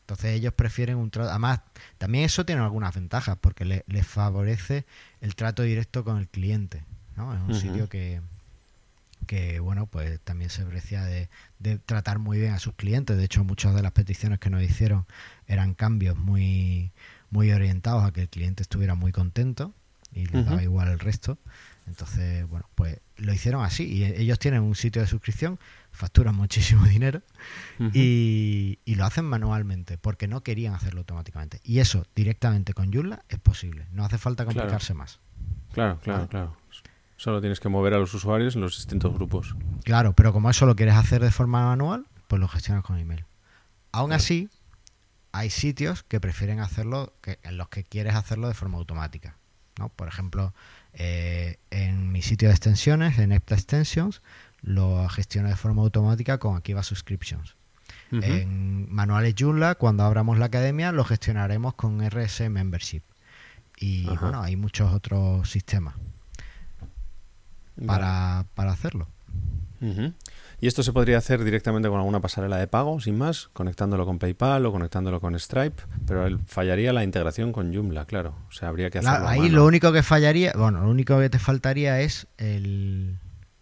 Entonces 0.00 0.32
ellos 0.32 0.52
prefieren 0.52 0.96
un 0.98 1.10
trato. 1.10 1.30
Además, 1.30 1.60
también 1.98 2.24
eso 2.24 2.44
tiene 2.44 2.60
algunas 2.60 2.94
ventajas 2.94 3.38
porque 3.40 3.64
les 3.64 4.06
favorece 4.06 4.84
el 5.20 5.34
trato 5.36 5.62
directo 5.62 6.04
con 6.04 6.18
el 6.18 6.28
cliente. 6.28 6.84
¿no? 7.16 7.32
Es 7.34 7.40
un 7.40 7.54
sitio 7.54 7.88
que, 7.88 8.20
que, 9.26 9.60
bueno, 9.60 9.86
pues 9.86 10.20
también 10.20 10.50
se 10.50 10.62
aprecia 10.62 11.04
de, 11.04 11.28
de, 11.60 11.78
tratar 11.78 12.18
muy 12.18 12.38
bien 12.38 12.52
a 12.52 12.58
sus 12.58 12.74
clientes. 12.74 13.16
De 13.16 13.24
hecho, 13.24 13.44
muchas 13.44 13.74
de 13.74 13.82
las 13.82 13.92
peticiones 13.92 14.38
que 14.38 14.50
nos 14.50 14.62
hicieron 14.62 15.06
eran 15.46 15.74
cambios 15.74 16.18
muy, 16.18 16.92
muy 17.32 17.50
orientados 17.50 18.04
a 18.04 18.12
que 18.12 18.22
el 18.22 18.28
cliente 18.28 18.62
estuviera 18.62 18.94
muy 18.94 19.10
contento 19.10 19.74
y 20.12 20.26
le 20.26 20.44
daba 20.44 20.62
igual 20.62 20.88
el 20.88 20.98
resto. 20.98 21.38
Entonces, 21.86 22.46
bueno, 22.46 22.68
pues 22.74 23.00
lo 23.16 23.32
hicieron 23.32 23.64
así. 23.64 23.84
Y 23.84 24.04
ellos 24.04 24.38
tienen 24.38 24.62
un 24.62 24.74
sitio 24.74 25.00
de 25.00 25.08
suscripción, 25.08 25.58
facturan 25.90 26.36
muchísimo 26.36 26.84
dinero 26.86 27.22
y, 27.94 28.78
lo 28.86 29.06
hacen 29.06 29.24
manualmente 29.24 29.96
porque 29.96 30.28
no 30.28 30.42
querían 30.42 30.74
hacerlo 30.74 31.00
automáticamente. 31.00 31.60
Y 31.64 31.78
eso 31.78 32.04
directamente 32.14 32.74
con 32.74 32.92
Joomla 32.92 33.24
es 33.30 33.38
posible. 33.38 33.86
No 33.92 34.04
hace 34.04 34.18
falta 34.18 34.44
complicarse 34.44 34.92
más. 34.92 35.18
Claro, 35.72 35.98
claro, 36.02 36.28
claro. 36.28 36.56
Solo 37.16 37.40
tienes 37.40 37.60
que 37.60 37.70
mover 37.70 37.94
a 37.94 37.98
los 37.98 38.12
usuarios 38.12 38.56
en 38.56 38.60
los 38.60 38.76
distintos 38.76 39.14
grupos. 39.14 39.56
Claro, 39.84 40.12
pero 40.12 40.34
como 40.34 40.50
eso 40.50 40.66
lo 40.66 40.76
quieres 40.76 40.96
hacer 40.96 41.22
de 41.22 41.30
forma 41.30 41.64
manual, 41.64 42.06
pues 42.28 42.40
lo 42.40 42.46
gestionas 42.46 42.84
con 42.84 42.98
email. 42.98 43.24
Aún 43.90 44.12
así, 44.12 44.50
hay 45.32 45.50
sitios 45.50 46.02
que 46.02 46.20
prefieren 46.20 46.60
hacerlo, 46.60 47.14
que, 47.22 47.38
en 47.42 47.56
los 47.56 47.68
que 47.68 47.84
quieres 47.84 48.14
hacerlo 48.14 48.48
de 48.48 48.54
forma 48.54 48.78
automática. 48.78 49.36
¿no? 49.78 49.88
Por 49.88 50.06
ejemplo, 50.06 50.54
eh, 50.92 51.58
en 51.70 52.12
mi 52.12 52.22
sitio 52.22 52.48
de 52.48 52.54
extensiones, 52.54 53.18
en 53.18 53.32
Epta 53.32 53.54
Extensions, 53.54 54.22
lo 54.60 55.08
gestiono 55.08 55.48
de 55.48 55.56
forma 55.56 55.82
automática 55.82 56.38
con 56.38 56.56
Akiva 56.56 56.82
Subscriptions. 56.82 57.56
En 58.10 58.92
Manuales 58.92 59.34
Joomla, 59.38 59.74
cuando 59.74 60.02
abramos 60.02 60.36
la 60.38 60.44
academia, 60.44 60.92
lo 60.92 61.02
gestionaremos 61.02 61.72
con 61.74 62.06
RS 62.06 62.50
Membership. 62.50 63.00
Y 63.78 64.04
bueno, 64.04 64.42
hay 64.42 64.54
muchos 64.54 64.92
otros 64.92 65.48
sistemas 65.50 65.94
para, 67.86 68.44
para 68.54 68.72
hacerlo. 68.72 69.08
¿Y 70.62 70.68
esto 70.68 70.84
se 70.84 70.92
podría 70.92 71.18
hacer 71.18 71.42
directamente 71.42 71.88
con 71.88 71.98
alguna 71.98 72.20
pasarela 72.20 72.56
de 72.56 72.68
pago, 72.68 73.00
sin 73.00 73.18
más, 73.18 73.48
conectándolo 73.52 74.06
con 74.06 74.20
PayPal 74.20 74.64
o 74.64 74.70
conectándolo 74.70 75.20
con 75.20 75.36
Stripe? 75.36 75.82
Pero 76.06 76.38
fallaría 76.46 76.92
la 76.92 77.02
integración 77.02 77.50
con 77.50 77.74
Joomla, 77.74 78.04
claro. 78.04 78.36
O 78.48 78.52
sea, 78.52 78.68
habría 78.68 78.88
que 78.88 79.00
hacerlo. 79.00 79.26
ahí 79.26 79.50
lo 79.50 79.66
único 79.66 79.92
que 79.92 80.04
fallaría, 80.04 80.52
bueno, 80.56 80.80
lo 80.80 80.88
único 80.88 81.18
que 81.18 81.28
te 81.28 81.40
faltaría 81.40 82.00
es 82.00 82.28
el, 82.38 83.18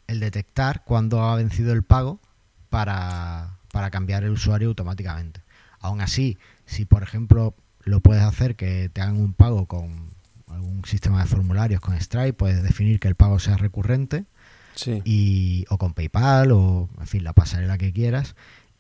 detectar 0.09 0.85
cuándo 0.85 1.25
ha 1.25 1.37
vencido 1.37 1.73
el 1.73 1.85
pago 1.85 2.21
para, 2.69 3.57
para 3.73 3.89
cambiar 3.91 4.25
el 4.25 4.33
usuario 4.33 4.69
automáticamente. 4.69 5.41
Aún 5.79 6.03
así, 6.03 6.37
si 6.67 6.85
por 6.85 7.03
ejemplo 7.03 7.55
lo 7.83 8.01
puedes 8.01 8.25
hacer 8.25 8.57
que 8.57 8.91
te 8.91 9.01
hagan 9.01 9.17
un 9.17 9.33
pago 9.33 9.65
con 9.65 10.11
algún 10.49 10.85
sistema 10.85 11.23
de 11.23 11.31
formularios 11.31 11.81
con 11.81 11.99
Stripe, 11.99 12.35
puedes 12.35 12.63
definir 12.63 13.01
que 13.01 13.09
el 13.09 13.15
pago 13.15 13.39
sea 13.39 13.57
recurrente 13.57 14.27
y, 15.05 15.65
o 15.69 15.79
con 15.79 15.95
PayPal 15.95 16.53
o, 16.53 16.89
en 16.99 17.07
fin, 17.07 17.25
la 17.25 17.33
pasarela 17.33 17.79
que 17.79 17.93
quieras. 17.93 18.35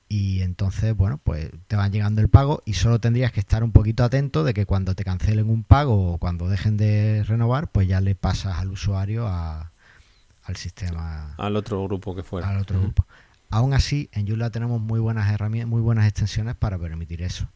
Y 0.09 0.42
entonces, 0.42 0.97
bueno, 0.97 1.18
pues 1.23 1.50
te 1.68 1.76
van 1.76 1.92
llegando 1.92 2.20
el 2.20 2.28
pago 2.28 2.62
y 2.66 2.75
solo 2.75 2.99
tendrías 3.00 3.30
que 3.30 3.38
estar 3.38 3.62
un 3.62 3.70
poquito 3.70 4.02
atento 4.02 4.42
de 4.42 4.54
que 4.54 4.66
cuando 4.66 4.97
te 4.97 5.04
cancelen 5.04 5.49
un 5.49 5.62
pago 5.62 6.14
o 6.14 6.18
cuando 6.18 6.49
dejen 6.49 6.76
de 6.76 7.23
renovar, 7.23 7.70
pues 7.70 7.87
ya 7.87 8.00
le 8.00 8.16
pasas 8.16 8.59
al 8.59 8.73
usuario 8.73 9.28
a, 9.28 9.70
al 10.42 10.56
sistema. 10.56 11.35
Al 11.38 11.54
otro 11.54 11.85
grupo 11.85 12.16
que 12.16 12.25
fuera. 12.25 12.49
Al 12.49 12.59
otro 12.59 12.80
grupo. 12.80 13.06
Aún 13.50 13.73
así, 13.73 14.09
en 14.12 14.26
Joomla 14.26 14.50
tenemos 14.50 14.80
muy 14.80 15.00
buenas 15.00 15.30
herramientas, 15.32 15.70
muy 15.70 15.80
buenas 15.80 16.06
extensiones 16.06 16.56
para 16.56 16.78
permitir 16.78 17.23
eso. 17.23 17.49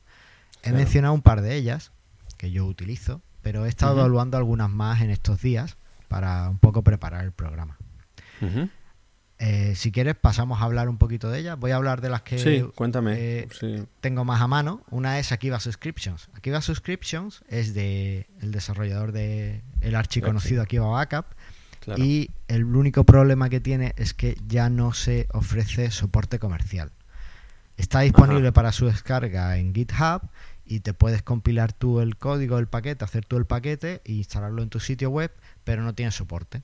He 0.63 0.73
mencionado 0.73 1.13
un 1.13 1.23
par 1.23 1.41
de 1.41 1.57
ellas 1.57 1.93
que 2.37 2.51
yo 2.51 2.67
utilizo, 2.67 3.21
pero 3.43 3.67
he 3.67 3.69
estado 3.69 3.99
evaluando 3.99 4.37
algunas 4.37 4.71
más 4.71 5.03
en 5.03 5.11
estos 5.11 5.43
días 5.43 5.77
para 6.09 6.49
un 6.49 6.59
poco 6.59 6.83
preparar 6.83 7.25
el 7.25 7.33
programa. 7.33 7.77
Eh, 9.39 9.75
si 9.75 9.91
quieres, 9.91 10.15
pasamos 10.15 10.61
a 10.61 10.65
hablar 10.65 10.89
un 10.89 10.97
poquito 10.97 11.29
de 11.29 11.41
ellas. 11.41 11.59
Voy 11.59 11.73
a 11.73 11.77
hablar 11.77 12.01
de 12.01 12.09
las 12.09 12.23
que 12.23 12.67
cuéntame. 12.75 13.15
Eh, 13.17 13.49
tengo 14.01 14.25
más 14.25 14.41
a 14.41 14.47
mano. 14.47 14.83
Una 14.91 15.19
es 15.19 15.33
Akiva 15.33 15.59
Subscriptions. 15.61 16.29
Akiva 16.35 16.61
Subscriptions 16.61 17.43
es 17.49 17.75
de 17.75 18.29
el 18.41 18.53
desarrollador 18.53 19.13
de 19.13 19.63
el 19.81 19.97
archiconocido 19.97 20.63
Akiva 20.63 20.87
Backup. 20.87 21.27
Y 21.97 22.31
el 22.49 22.65
único 22.65 23.05
problema 23.05 23.51
que 23.51 23.61
tiene 23.61 23.93
es 23.97 24.15
que 24.15 24.39
ya 24.47 24.71
no 24.71 24.95
se 24.95 25.27
ofrece 25.33 25.91
soporte 25.91 26.39
comercial. 26.39 26.93
Está 27.77 28.01
disponible 28.01 28.53
para 28.53 28.73
su 28.73 28.87
descarga 28.87 29.59
en 29.59 29.75
GitHub 29.75 30.23
y 30.65 30.81
te 30.81 30.95
puedes 30.95 31.23
compilar 31.23 31.73
tú 31.73 32.01
el 32.01 32.17
código 32.17 32.57
del 32.57 32.69
paquete, 32.69 33.05
hacer 33.05 33.27
tú 33.27 33.37
el 33.37 33.45
paquete 33.45 34.01
e 34.05 34.13
instalarlo 34.13 34.63
en 34.63 34.71
tu 34.71 34.81
sitio 34.81 35.11
web, 35.11 35.33
pero 35.65 35.83
no 35.83 35.95
tiene 35.95 36.11
soporte. 36.11 36.63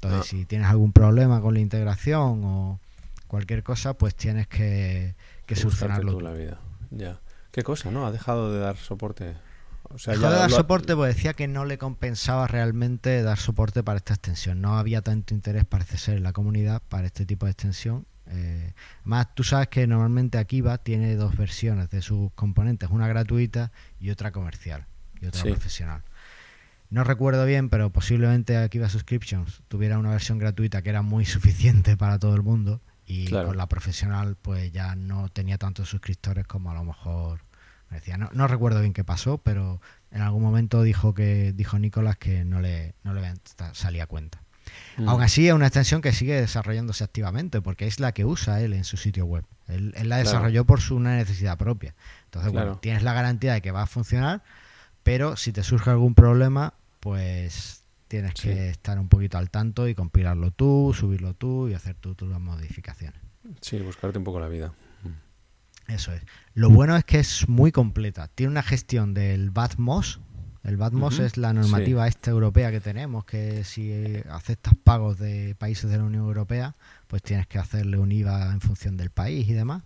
Entonces, 0.00 0.20
ah. 0.20 0.24
si 0.24 0.44
tienes 0.44 0.68
algún 0.68 0.92
problema 0.92 1.40
con 1.40 1.54
la 1.54 1.60
integración 1.60 2.44
o 2.44 2.80
cualquier 3.26 3.64
cosa, 3.64 3.94
pues 3.94 4.14
tienes 4.14 4.46
que, 4.46 5.14
que 5.46 5.56
solucionarlo. 5.56 6.20
la 6.20 6.32
vida. 6.32 6.60
Ya. 6.90 7.18
¿Qué 7.50 7.64
cosa, 7.64 7.90
no? 7.90 8.06
Ha 8.06 8.12
dejado 8.12 8.52
de 8.52 8.60
dar 8.60 8.76
soporte. 8.76 9.34
O 9.90 9.98
sea, 9.98 10.14
Dejó 10.14 10.30
de 10.30 10.36
dar 10.36 10.50
soporte 10.50 10.94
pues 10.94 11.16
decía 11.16 11.32
que 11.32 11.48
no 11.48 11.64
le 11.64 11.78
compensaba 11.78 12.46
realmente 12.46 13.22
dar 13.22 13.38
soporte 13.38 13.82
para 13.82 13.96
esta 13.96 14.14
extensión. 14.14 14.60
No 14.60 14.78
había 14.78 15.02
tanto 15.02 15.34
interés, 15.34 15.64
parece 15.64 15.98
ser, 15.98 16.18
en 16.18 16.22
la 16.22 16.32
comunidad 16.32 16.82
para 16.88 17.06
este 17.06 17.26
tipo 17.26 17.46
de 17.46 17.52
extensión. 17.52 18.06
Eh, 18.26 18.74
más, 19.04 19.34
tú 19.34 19.42
sabes 19.42 19.68
que 19.68 19.86
normalmente 19.86 20.38
Akiva 20.38 20.78
tiene 20.78 21.16
dos 21.16 21.36
versiones 21.36 21.90
de 21.90 22.02
sus 22.02 22.30
componentes, 22.34 22.90
una 22.90 23.08
gratuita 23.08 23.72
y 23.98 24.10
otra 24.10 24.30
comercial 24.30 24.86
y 25.20 25.26
otra 25.26 25.42
profesional. 25.42 26.02
No 26.90 27.04
recuerdo 27.04 27.44
bien, 27.44 27.68
pero 27.68 27.90
posiblemente 27.90 28.56
Akiva 28.56 28.88
Subscriptions 28.88 29.62
tuviera 29.68 29.98
una 29.98 30.10
versión 30.10 30.38
gratuita 30.38 30.82
que 30.82 30.90
era 30.90 31.02
muy 31.02 31.24
suficiente 31.26 31.96
para 31.96 32.18
todo 32.18 32.34
el 32.34 32.42
mundo 32.42 32.80
y 33.06 33.30
con 33.30 33.56
la 33.56 33.66
profesional 33.68 34.36
pues 34.40 34.70
ya 34.72 34.94
no 34.94 35.28
tenía 35.28 35.58
tantos 35.58 35.88
suscriptores 35.88 36.46
como 36.46 36.70
a 36.70 36.74
lo 36.74 36.84
mejor 36.84 37.40
decía. 37.90 38.16
No, 38.16 38.30
no 38.32 38.46
recuerdo 38.46 38.80
bien 38.80 38.92
qué 38.92 39.04
pasó, 39.04 39.38
pero 39.38 39.80
en 40.10 40.22
algún 40.22 40.42
momento 40.42 40.82
dijo 40.82 41.14
que 41.14 41.52
dijo 41.52 41.78
Nicolás 41.78 42.16
que 42.16 42.44
no 42.44 42.60
le, 42.60 42.94
no 43.04 43.14
le 43.14 43.22
salía 43.72 44.06
cuenta. 44.06 44.42
Mm. 44.96 45.08
Aún 45.08 45.22
así 45.22 45.48
es 45.48 45.54
una 45.54 45.66
extensión 45.66 46.02
que 46.02 46.12
sigue 46.12 46.40
desarrollándose 46.40 47.04
activamente 47.04 47.60
porque 47.60 47.86
es 47.86 48.00
la 48.00 48.12
que 48.12 48.24
usa 48.24 48.60
él 48.60 48.72
en 48.72 48.84
su 48.84 48.96
sitio 48.96 49.24
web. 49.24 49.44
Él, 49.66 49.94
la 50.04 50.18
desarrolló 50.18 50.64
por 50.64 50.80
su 50.80 50.96
una 50.96 51.16
necesidad 51.16 51.58
propia. 51.58 51.94
Entonces, 52.24 52.52
bueno, 52.52 52.78
tienes 52.78 53.02
la 53.02 53.12
garantía 53.12 53.54
de 53.54 53.60
que 53.60 53.70
va 53.70 53.82
a 53.82 53.86
funcionar, 53.86 54.42
pero 55.08 55.36
si 55.36 55.54
te 55.54 55.62
surge 55.62 55.88
algún 55.88 56.14
problema, 56.14 56.74
pues 57.00 57.82
tienes 58.08 58.34
que 58.34 58.68
estar 58.68 58.98
un 58.98 59.08
poquito 59.08 59.38
al 59.38 59.48
tanto 59.48 59.88
y 59.88 59.94
compilarlo 59.94 60.50
tú, 60.50 60.94
subirlo 60.94 61.32
tú 61.32 61.66
y 61.66 61.72
hacer 61.72 61.94
tú, 61.94 62.14
las 62.26 62.38
modificaciones. 62.38 63.18
Sí, 63.62 63.78
buscarte 63.78 64.18
un 64.18 64.24
poco 64.24 64.38
la 64.38 64.48
vida. 64.48 64.74
Mm. 65.04 65.92
Eso 65.92 66.12
es. 66.12 66.20
Lo 66.52 66.68
bueno 66.68 66.94
es 66.94 67.06
que 67.06 67.20
es 67.20 67.48
muy 67.48 67.72
completa. 67.72 68.28
Tiene 68.28 68.50
una 68.50 68.62
gestión 68.62 69.14
del 69.14 69.48
BATMOS. 69.48 70.20
El 70.62 70.76
BATMOS 70.76 71.20
es 71.20 71.38
la 71.38 71.54
normativa 71.54 72.06
esta 72.06 72.30
europea 72.30 72.70
que 72.70 72.80
tenemos, 72.80 73.24
que 73.24 73.64
si 73.64 73.90
aceptas 74.28 74.74
pagos 74.84 75.18
de 75.18 75.54
países 75.54 75.90
de 75.90 75.96
la 75.96 76.04
Unión 76.04 76.24
Europea, 76.24 76.76
pues 77.06 77.22
tienes 77.22 77.46
que 77.46 77.58
hacerle 77.58 77.96
un 77.96 78.12
IVA 78.12 78.52
en 78.52 78.60
función 78.60 78.98
del 78.98 79.08
país 79.08 79.48
y 79.48 79.54
demás 79.54 79.84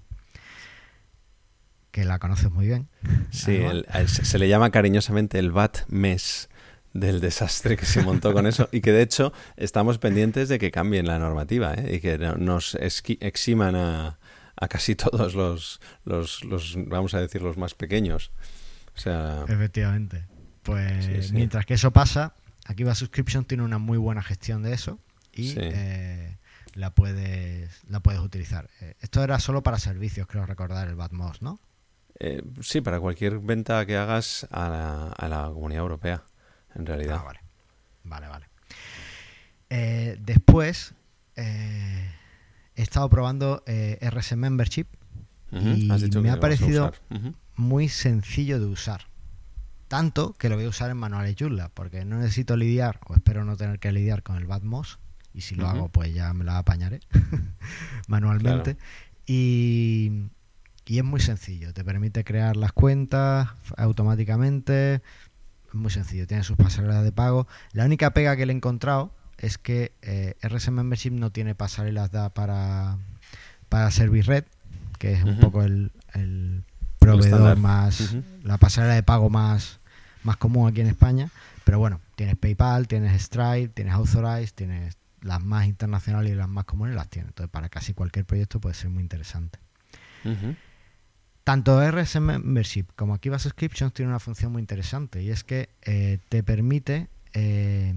que 1.92 2.04
la 2.04 2.18
conoces 2.18 2.50
muy 2.50 2.66
bien. 2.66 2.88
Sí, 3.30 3.60
se 4.06 4.38
le 4.38 4.48
llama 4.48 4.70
cariñosamente 4.70 5.38
el 5.38 5.52
VAT 5.52 5.86
mes 5.88 6.48
del 6.94 7.20
desastre 7.20 7.76
que 7.76 7.86
se 7.86 8.02
montó 8.02 8.32
con 8.32 8.46
eso 8.46 8.68
y 8.72 8.80
que 8.80 8.92
de 8.92 9.02
hecho 9.02 9.32
estamos 9.56 9.98
pendientes 9.98 10.48
de 10.48 10.58
que 10.58 10.70
cambien 10.70 11.06
la 11.06 11.18
normativa 11.18 11.74
¿eh? 11.74 11.96
y 11.96 12.00
que 12.00 12.18
nos 12.18 12.74
eximan 12.76 13.76
a, 13.76 14.18
a 14.56 14.68
casi 14.68 14.94
todos 14.96 15.34
los, 15.34 15.80
los, 16.04 16.44
los, 16.44 16.74
vamos 16.76 17.14
a 17.14 17.20
decir, 17.20 17.42
los 17.42 17.56
más 17.56 17.74
pequeños. 17.74 18.32
O 18.96 18.98
sea... 18.98 19.44
Efectivamente. 19.48 20.24
Pues 20.62 21.32
mientras 21.32 21.66
que 21.66 21.74
eso 21.74 21.90
pasa, 21.90 22.34
aquí 22.66 22.84
va 22.84 22.94
Subscription 22.94 23.44
tiene 23.44 23.64
una 23.64 23.78
muy 23.78 23.98
buena 23.98 24.22
gestión 24.22 24.62
de 24.62 24.72
eso 24.72 24.98
y 25.32 25.54
eh, 25.56 26.36
la 26.74 26.90
puedes 26.90 27.82
la 27.88 28.00
puedes 28.00 28.20
utilizar. 28.20 28.70
Eh, 28.80 28.94
esto 29.00 29.24
era 29.24 29.40
solo 29.40 29.62
para 29.62 29.78
servicios, 29.78 30.28
creo 30.28 30.46
recordar, 30.46 30.88
el 30.88 30.94
Batmos, 30.94 31.42
¿no? 31.42 31.58
Eh, 32.18 32.42
sí, 32.60 32.80
para 32.80 33.00
cualquier 33.00 33.38
venta 33.38 33.84
que 33.86 33.96
hagas 33.96 34.46
a 34.50 34.68
la, 34.68 35.08
a 35.08 35.28
la 35.28 35.50
Comunidad 35.52 35.82
Europea, 35.82 36.22
en 36.74 36.86
realidad. 36.86 37.18
Ah, 37.20 37.24
vale, 37.24 37.40
vale, 38.04 38.28
vale. 38.28 38.46
Eh, 39.70 40.18
después 40.20 40.94
eh, 41.36 42.10
he 42.76 42.82
estado 42.82 43.08
probando 43.08 43.64
RS 43.66 44.36
Membership 44.36 44.86
y 45.50 45.88
me 46.20 46.30
ha 46.30 46.40
parecido 46.40 46.92
muy 47.56 47.88
sencillo 47.88 48.60
de 48.60 48.66
usar. 48.66 49.06
Tanto 49.88 50.32
que 50.34 50.48
lo 50.48 50.56
voy 50.56 50.64
a 50.64 50.68
usar 50.68 50.90
en 50.90 50.96
manuales 50.96 51.36
Joomla, 51.38 51.68
porque 51.68 52.04
no 52.04 52.18
necesito 52.18 52.56
lidiar, 52.56 52.98
o 53.06 53.14
espero 53.14 53.44
no 53.44 53.56
tener 53.56 53.78
que 53.78 53.92
lidiar 53.92 54.22
con 54.22 54.36
el 54.36 54.46
Batmos, 54.46 54.98
y 55.34 55.42
si 55.42 55.54
lo 55.54 55.68
hago, 55.68 55.88
pues 55.88 56.14
ya 56.14 56.32
me 56.34 56.44
la 56.44 56.58
apañaré 56.58 57.00
manualmente. 58.06 58.76
Y 59.26 60.28
y 60.86 60.98
es 60.98 61.04
muy 61.04 61.20
sencillo, 61.20 61.72
te 61.72 61.84
permite 61.84 62.24
crear 62.24 62.56
las 62.56 62.72
cuentas 62.72 63.48
automáticamente, 63.76 65.02
es 65.68 65.74
muy 65.74 65.90
sencillo, 65.90 66.26
tiene 66.26 66.42
sus 66.42 66.56
pasarelas 66.56 67.04
de 67.04 67.12
pago. 67.12 67.46
La 67.72 67.84
única 67.84 68.12
pega 68.12 68.36
que 68.36 68.46
le 68.46 68.52
he 68.52 68.56
encontrado 68.56 69.14
es 69.38 69.58
que 69.58 69.92
eh, 70.02 70.34
RS 70.42 70.70
Membership 70.70 71.10
no 71.10 71.30
tiene 71.30 71.54
pasarelas 71.54 72.10
da 72.10 72.30
para, 72.30 72.98
para 73.68 73.90
Service 73.90 74.28
Red, 74.28 74.44
que 74.98 75.12
es 75.12 75.24
un 75.24 75.38
poco 75.40 75.62
el, 75.62 75.90
proveedor 76.98 77.56
más, 77.56 78.14
la 78.44 78.58
pasarela 78.58 78.94
de 78.94 79.02
pago 79.02 79.30
más, 79.30 79.80
más 80.22 80.36
común 80.36 80.68
aquí 80.68 80.80
en 80.80 80.88
España. 80.88 81.30
Pero 81.64 81.78
bueno, 81.78 82.00
tienes 82.16 82.36
PayPal, 82.36 82.86
tienes 82.86 83.20
Stripe, 83.20 83.68
tienes 83.68 83.94
Authorize, 83.94 84.52
tienes 84.54 84.96
las 85.20 85.42
más 85.42 85.66
internacionales 85.66 86.32
y 86.32 86.34
las 86.34 86.48
más 86.48 86.64
comunes 86.64 86.94
las 86.94 87.08
tienes. 87.08 87.30
Entonces, 87.30 87.50
para 87.50 87.68
casi 87.68 87.94
cualquier 87.94 88.24
proyecto 88.24 88.60
puede 88.60 88.74
ser 88.74 88.90
muy 88.90 89.02
interesante. 89.02 89.58
Tanto 91.44 91.80
RS 91.80 92.20
Membership 92.20 92.86
como 92.94 93.14
Akiva 93.14 93.38
Subscriptions 93.38 93.92
tienen 93.92 94.10
una 94.10 94.20
función 94.20 94.52
muy 94.52 94.60
interesante 94.60 95.22
y 95.22 95.30
es 95.30 95.42
que 95.42 95.70
eh, 95.82 96.18
te 96.28 96.42
permite 96.44 97.08
eh, 97.32 97.94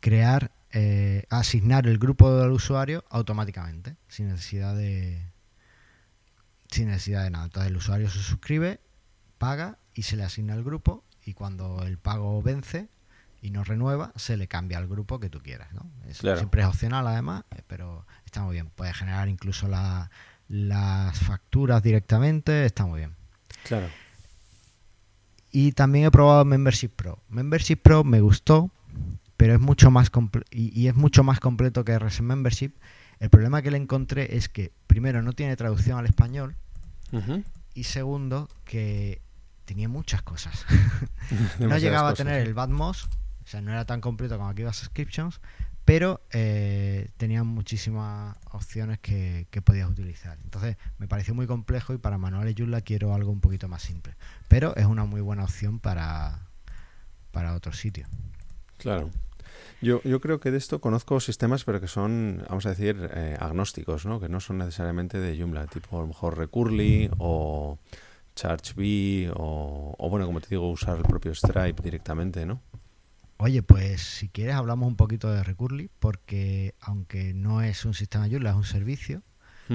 crear, 0.00 0.52
eh, 0.70 1.24
asignar 1.28 1.86
el 1.86 1.98
grupo 1.98 2.34
del 2.34 2.50
usuario 2.50 3.04
automáticamente, 3.10 3.96
sin 4.08 4.28
necesidad 4.28 4.74
de 4.74 5.30
sin 6.70 6.88
necesidad 6.88 7.24
de 7.24 7.30
nada. 7.30 7.44
Entonces 7.44 7.70
el 7.70 7.76
usuario 7.76 8.08
se 8.08 8.20
suscribe, 8.20 8.80
paga 9.36 9.78
y 9.94 10.04
se 10.04 10.16
le 10.16 10.24
asigna 10.24 10.54
el 10.54 10.64
grupo 10.64 11.04
y 11.24 11.34
cuando 11.34 11.82
el 11.82 11.98
pago 11.98 12.40
vence 12.40 12.88
y 13.42 13.50
no 13.50 13.64
renueva, 13.64 14.12
se 14.16 14.36
le 14.36 14.48
cambia 14.48 14.78
al 14.78 14.86
grupo 14.86 15.20
que 15.20 15.28
tú 15.28 15.40
quieras. 15.40 15.72
¿no? 15.74 15.90
Siempre 16.12 16.62
es 16.62 16.68
opcional 16.68 17.06
además, 17.06 17.44
pero 17.66 18.06
está 18.24 18.42
muy 18.42 18.54
bien. 18.54 18.70
Puedes 18.70 18.96
generar 18.96 19.28
incluso 19.28 19.68
las 20.48 21.18
facturas 21.18 21.82
directamente, 21.82 22.64
está 22.64 22.86
muy 22.86 23.00
bien. 23.00 23.14
Claro. 23.64 23.88
Y 25.50 25.72
también 25.72 26.06
he 26.06 26.10
probado 26.10 26.44
Membership 26.44 26.88
Pro. 26.88 27.18
Membership 27.28 27.76
Pro 27.76 28.04
me 28.04 28.20
gustó, 28.20 28.70
pero 29.36 29.54
es 29.54 29.60
mucho 29.60 29.90
más 29.90 30.10
y, 30.50 30.80
y, 30.80 30.88
es 30.88 30.94
mucho 30.94 31.22
más 31.22 31.40
completo 31.40 31.84
que 31.84 31.98
RS 31.98 32.22
Membership. 32.22 32.72
El 33.20 33.30
problema 33.30 33.62
que 33.62 33.70
le 33.70 33.76
encontré 33.76 34.36
es 34.36 34.48
que, 34.48 34.72
primero, 34.86 35.22
no 35.22 35.32
tiene 35.32 35.54
traducción 35.56 35.98
al 35.98 36.06
español. 36.06 36.56
Y 37.74 37.84
segundo, 37.84 38.48
que 38.64 39.20
tenía 39.64 39.88
muchas 39.88 40.22
cosas. 40.22 40.64
no 41.58 41.76
llegaba 41.78 42.10
a 42.10 42.14
tener 42.14 42.40
el 42.40 42.54
Badmos, 42.54 43.04
o 43.04 43.46
sea, 43.46 43.60
no 43.60 43.70
era 43.70 43.84
tan 43.84 44.00
completo 44.00 44.36
como 44.38 44.48
aquí 44.48 44.62
las 44.62 44.76
subscriptions, 44.76 45.40
pero 45.84 46.20
eh, 46.32 47.10
tenía 47.16 47.42
muchísimas 47.42 48.36
opciones 48.52 48.98
que, 49.00 49.46
podías 49.64 49.90
utilizar. 49.90 50.38
Entonces 50.44 50.76
me 50.98 51.08
pareció 51.08 51.34
muy 51.34 51.46
complejo 51.46 51.92
y 51.92 51.98
para 51.98 52.18
manuales 52.18 52.54
Joomla 52.56 52.82
quiero 52.82 53.14
algo 53.14 53.32
un 53.32 53.40
poquito 53.40 53.68
más 53.68 53.82
simple. 53.82 54.14
Pero 54.48 54.76
es 54.76 54.86
una 54.86 55.04
muy 55.04 55.20
buena 55.20 55.44
opción 55.44 55.80
para, 55.80 56.46
para 57.32 57.54
otro 57.54 57.72
sitio. 57.72 58.06
Claro. 58.78 59.10
Yo, 59.80 60.00
yo 60.02 60.20
creo 60.20 60.38
que 60.38 60.52
de 60.52 60.58
esto 60.58 60.80
conozco 60.80 61.18
sistemas, 61.18 61.64
pero 61.64 61.80
que 61.80 61.88
son, 61.88 62.44
vamos 62.48 62.64
a 62.66 62.70
decir, 62.70 63.10
eh, 63.14 63.36
agnósticos, 63.38 64.06
¿no? 64.06 64.20
Que 64.20 64.28
no 64.28 64.38
son 64.38 64.58
necesariamente 64.58 65.18
de 65.18 65.36
Joomla, 65.36 65.66
tipo 65.66 65.98
a 65.98 66.02
lo 66.02 66.06
mejor 66.06 66.38
Recurly 66.38 67.10
o 67.18 67.78
ChargeBee 68.36 69.30
o, 69.34 69.94
o, 69.98 70.10
bueno, 70.10 70.26
como 70.26 70.40
te 70.40 70.48
digo, 70.50 70.70
usar 70.70 70.96
el 70.96 71.02
propio 71.02 71.34
Stripe 71.34 71.82
directamente, 71.82 72.46
¿no? 72.46 72.60
Oye, 73.44 73.60
pues 73.60 74.02
si 74.02 74.28
quieres 74.28 74.54
hablamos 74.54 74.86
un 74.86 74.94
poquito 74.94 75.28
de 75.28 75.42
Recurly, 75.42 75.90
porque 75.98 76.76
aunque 76.80 77.34
no 77.34 77.60
es 77.60 77.84
un 77.84 77.92
sistema 77.92 78.28
Joomla, 78.28 78.50
es 78.50 78.56
un 78.56 78.62
servicio, 78.62 79.24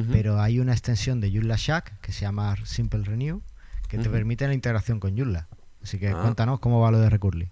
pero 0.10 0.40
hay 0.40 0.62
una 0.62 0.72
extensión 0.72 1.20
de 1.20 1.30
Joomla 1.30 1.58
Shack 1.58 2.00
que 2.00 2.14
se 2.14 2.22
llama 2.22 2.56
Simple 2.64 3.04
Renew, 3.04 3.42
que 3.90 3.98
te 3.98 4.10
permite 4.10 4.48
la 4.48 4.54
integración 4.54 5.02
con 5.02 5.18
Joomla. 5.18 5.50
Así 5.84 6.00
que 6.00 6.08
ah. 6.08 6.20
cuéntanos 6.22 6.62
cómo 6.62 6.80
va 6.80 6.92
lo 6.92 7.00
de 7.00 7.10
Recurly. 7.10 7.52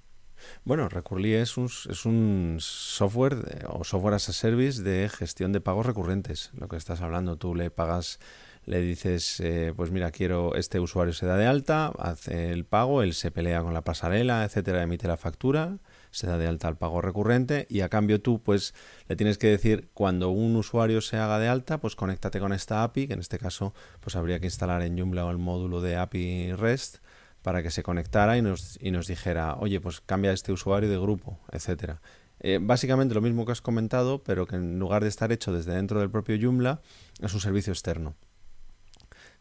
Bueno, 0.63 0.87
Recurly 0.87 1.33
es 1.33 1.57
un, 1.57 1.65
es 1.65 2.05
un 2.05 2.59
software 2.61 3.67
o 3.67 3.83
software 3.83 4.13
as 4.13 4.29
a 4.29 4.31
service 4.31 4.83
de 4.83 5.09
gestión 5.09 5.51
de 5.51 5.59
pagos 5.59 5.85
recurrentes. 5.85 6.51
Lo 6.53 6.69
que 6.69 6.77
estás 6.77 7.01
hablando, 7.01 7.35
tú 7.35 7.55
le 7.55 7.71
pagas, 7.71 8.19
le 8.63 8.79
dices, 8.79 9.41
eh, 9.41 9.73
pues 9.75 9.91
mira, 9.91 10.11
quiero 10.11 10.55
este 10.55 10.79
usuario 10.79 11.11
se 11.11 11.25
da 11.25 11.35
de 11.35 11.45
alta, 11.45 11.91
hace 11.99 12.51
el 12.51 12.63
pago, 12.63 13.01
él 13.01 13.13
se 13.13 13.31
pelea 13.31 13.61
con 13.63 13.73
la 13.73 13.81
pasarela, 13.81 14.45
etcétera, 14.45 14.81
emite 14.81 15.09
la 15.09 15.17
factura, 15.17 15.77
se 16.15 16.27
da 16.27 16.37
de 16.37 16.47
alta 16.47 16.69
al 16.69 16.77
pago 16.77 17.01
recurrente 17.01 17.67
y 17.69 17.81
a 17.81 17.89
cambio 17.89 18.21
tú, 18.21 18.41
pues 18.41 18.73
le 19.09 19.17
tienes 19.17 19.37
que 19.37 19.47
decir 19.47 19.89
cuando 19.93 20.29
un 20.29 20.55
usuario 20.55 21.01
se 21.01 21.17
haga 21.17 21.39
de 21.39 21.49
alta, 21.49 21.79
pues 21.79 21.95
conéctate 21.95 22.39
con 22.39 22.53
esta 22.53 22.83
API, 22.83 23.07
que 23.07 23.13
en 23.13 23.19
este 23.19 23.37
caso, 23.37 23.73
pues 23.99 24.15
habría 24.15 24.39
que 24.39 24.45
instalar 24.45 24.81
en 24.81 24.97
Joomla 24.97 25.29
el 25.29 25.37
módulo 25.37 25.81
de 25.81 25.97
API 25.97 26.53
REST 26.53 26.97
para 27.41 27.61
que 27.61 27.69
se 27.69 27.83
conectara 27.83 28.37
y 28.37 28.41
nos, 28.41 28.79
y 28.81 28.91
nos 28.91 29.07
dijera, 29.07 29.55
oye, 29.55 29.81
pues 29.81 29.99
cambia 29.99 30.31
este 30.31 30.53
usuario 30.53 30.89
de 30.89 30.97
grupo, 30.97 31.37
etcétera. 31.51 32.01
Eh, 32.39 32.59
básicamente 32.61 33.13
lo 33.13 33.21
mismo 33.21 33.45
que 33.45 33.51
has 33.51 33.61
comentado, 33.61 34.23
pero 34.23 34.47
que 34.47 34.55
en 34.55 34.79
lugar 34.79 35.03
de 35.03 35.09
estar 35.09 35.31
hecho 35.33 35.51
desde 35.51 35.73
dentro 35.73 35.99
del 35.99 36.09
propio 36.09 36.37
Joomla, 36.41 36.81
es 37.21 37.33
un 37.33 37.41
servicio 37.41 37.73
externo, 37.73 38.15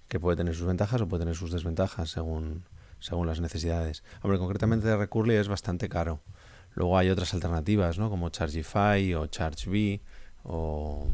que 0.08 0.18
puede 0.18 0.36
tener 0.36 0.54
sus 0.56 0.66
ventajas 0.66 1.00
o 1.00 1.08
puede 1.08 1.22
tener 1.22 1.36
sus 1.36 1.52
desventajas 1.52 2.10
según, 2.10 2.64
según 2.98 3.26
las 3.26 3.40
necesidades. 3.40 4.02
Hombre, 4.22 4.38
concretamente 4.38 4.88
de 4.88 4.96
Recurly 4.96 5.34
es 5.34 5.48
bastante 5.48 5.88
caro. 5.88 6.20
Luego 6.74 6.98
hay 6.98 7.10
otras 7.10 7.34
alternativas, 7.34 7.98
¿no? 7.98 8.10
Como 8.10 8.28
Chargify 8.30 9.14
o 9.14 9.26
ChargeBee 9.26 10.00
o, 10.42 11.08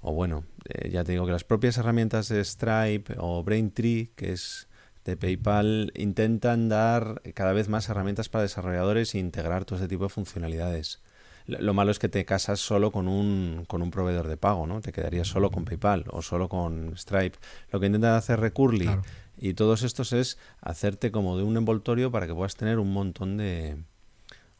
o 0.00 0.12
bueno, 0.12 0.44
eh, 0.64 0.90
ya 0.90 1.04
te 1.04 1.12
digo 1.12 1.26
que 1.26 1.32
las 1.32 1.44
propias 1.44 1.78
herramientas 1.78 2.28
de 2.28 2.44
Stripe 2.44 3.14
o 3.18 3.42
Braintree, 3.42 4.10
que 4.16 4.32
es 4.32 4.68
de 5.04 5.16
PayPal 5.16 5.92
intentan 5.94 6.68
dar 6.68 7.22
cada 7.34 7.52
vez 7.52 7.68
más 7.68 7.88
herramientas 7.88 8.28
para 8.28 8.42
desarrolladores 8.42 9.14
e 9.14 9.18
integrar 9.18 9.64
todo 9.64 9.76
este 9.76 9.88
tipo 9.88 10.04
de 10.04 10.10
funcionalidades. 10.10 11.00
Lo 11.46 11.72
malo 11.72 11.90
es 11.90 11.98
que 11.98 12.10
te 12.10 12.26
casas 12.26 12.60
solo 12.60 12.92
con 12.92 13.08
un, 13.08 13.64
con 13.66 13.80
un 13.80 13.90
proveedor 13.90 14.28
de 14.28 14.36
pago, 14.36 14.66
¿no? 14.66 14.82
Te 14.82 14.92
quedarías 14.92 15.28
solo 15.28 15.50
con 15.50 15.64
PayPal 15.64 16.04
o 16.10 16.20
solo 16.20 16.50
con 16.50 16.94
Stripe. 16.94 17.38
Lo 17.70 17.80
que 17.80 17.86
intentan 17.86 18.14
hacer 18.14 18.38
Recurly 18.38 18.90
y 19.38 19.54
todos 19.54 19.82
estos 19.82 20.12
es 20.12 20.36
hacerte 20.60 21.10
como 21.10 21.38
de 21.38 21.44
un 21.44 21.56
envoltorio 21.56 22.10
para 22.10 22.26
que 22.26 22.34
puedas 22.34 22.56
tener 22.56 22.78
un 22.78 22.92
montón 22.92 23.38
de 23.38 23.78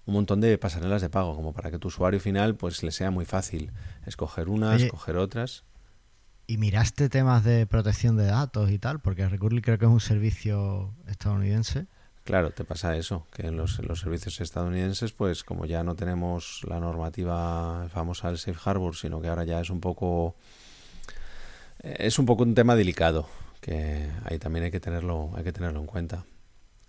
un 0.09 0.14
montón 0.14 0.40
de 0.40 0.57
pasarelas 0.57 1.03
de 1.03 1.11
pago, 1.11 1.37
como 1.37 1.53
para 1.53 1.71
que 1.71 1.79
tu 1.79 1.88
usuario 1.88 2.18
final 2.18 2.57
pues 2.57 2.83
le 2.83 2.92
sea 2.92 3.11
muy 3.11 3.27
fácil 3.27 3.73
escoger 4.07 4.49
unas, 4.49 4.81
escoger 4.81 5.18
otras. 5.18 5.64
¿Y 6.47 6.57
miraste 6.57 7.11
temas 7.11 7.44
de 7.44 7.66
protección 7.66 8.16
de 8.16 8.25
datos 8.25 8.71
y 8.71 8.79
tal? 8.79 9.01
Porque 9.01 9.29
Recurly 9.29 9.61
creo 9.61 9.79
que 9.79 9.85
es 9.85 9.90
un 9.90 10.01
servicio 10.01 10.94
estadounidense. 11.07 11.88
Claro, 12.25 12.53
te 12.53 12.64
pasa 12.64 12.97
eso, 12.97 13.27
que 13.33 13.49
en 13.49 13.59
los, 13.59 13.77
servicios 13.77 14.40
estadounidenses, 14.40 15.12
pues 15.12 15.44
como 15.44 15.66
ya 15.66 15.85
no 15.85 15.94
tenemos 15.94 16.62
la 16.66 16.81
normativa 16.81 17.87
famosa 17.90 18.29
del 18.29 18.38
Safe 18.38 18.59
Harbor, 18.64 18.97
sino 18.97 19.21
que 19.21 19.29
ahora 19.29 19.44
ya 19.44 19.61
es 19.61 19.68
un 19.68 19.81
poco 19.81 20.37
es 21.83 22.18
un 22.18 22.25
poco 22.25 22.44
un 22.44 22.55
tema 22.55 22.77
delicado, 22.77 23.29
que 23.61 24.09
ahí 24.25 24.38
también 24.38 24.64
hay 24.64 24.71
que 24.71 24.81
tenerlo, 24.81 25.33
hay 25.37 25.44
que 25.44 25.53
tenerlo 25.53 25.81
en 25.81 25.87
cuenta. 25.87 26.25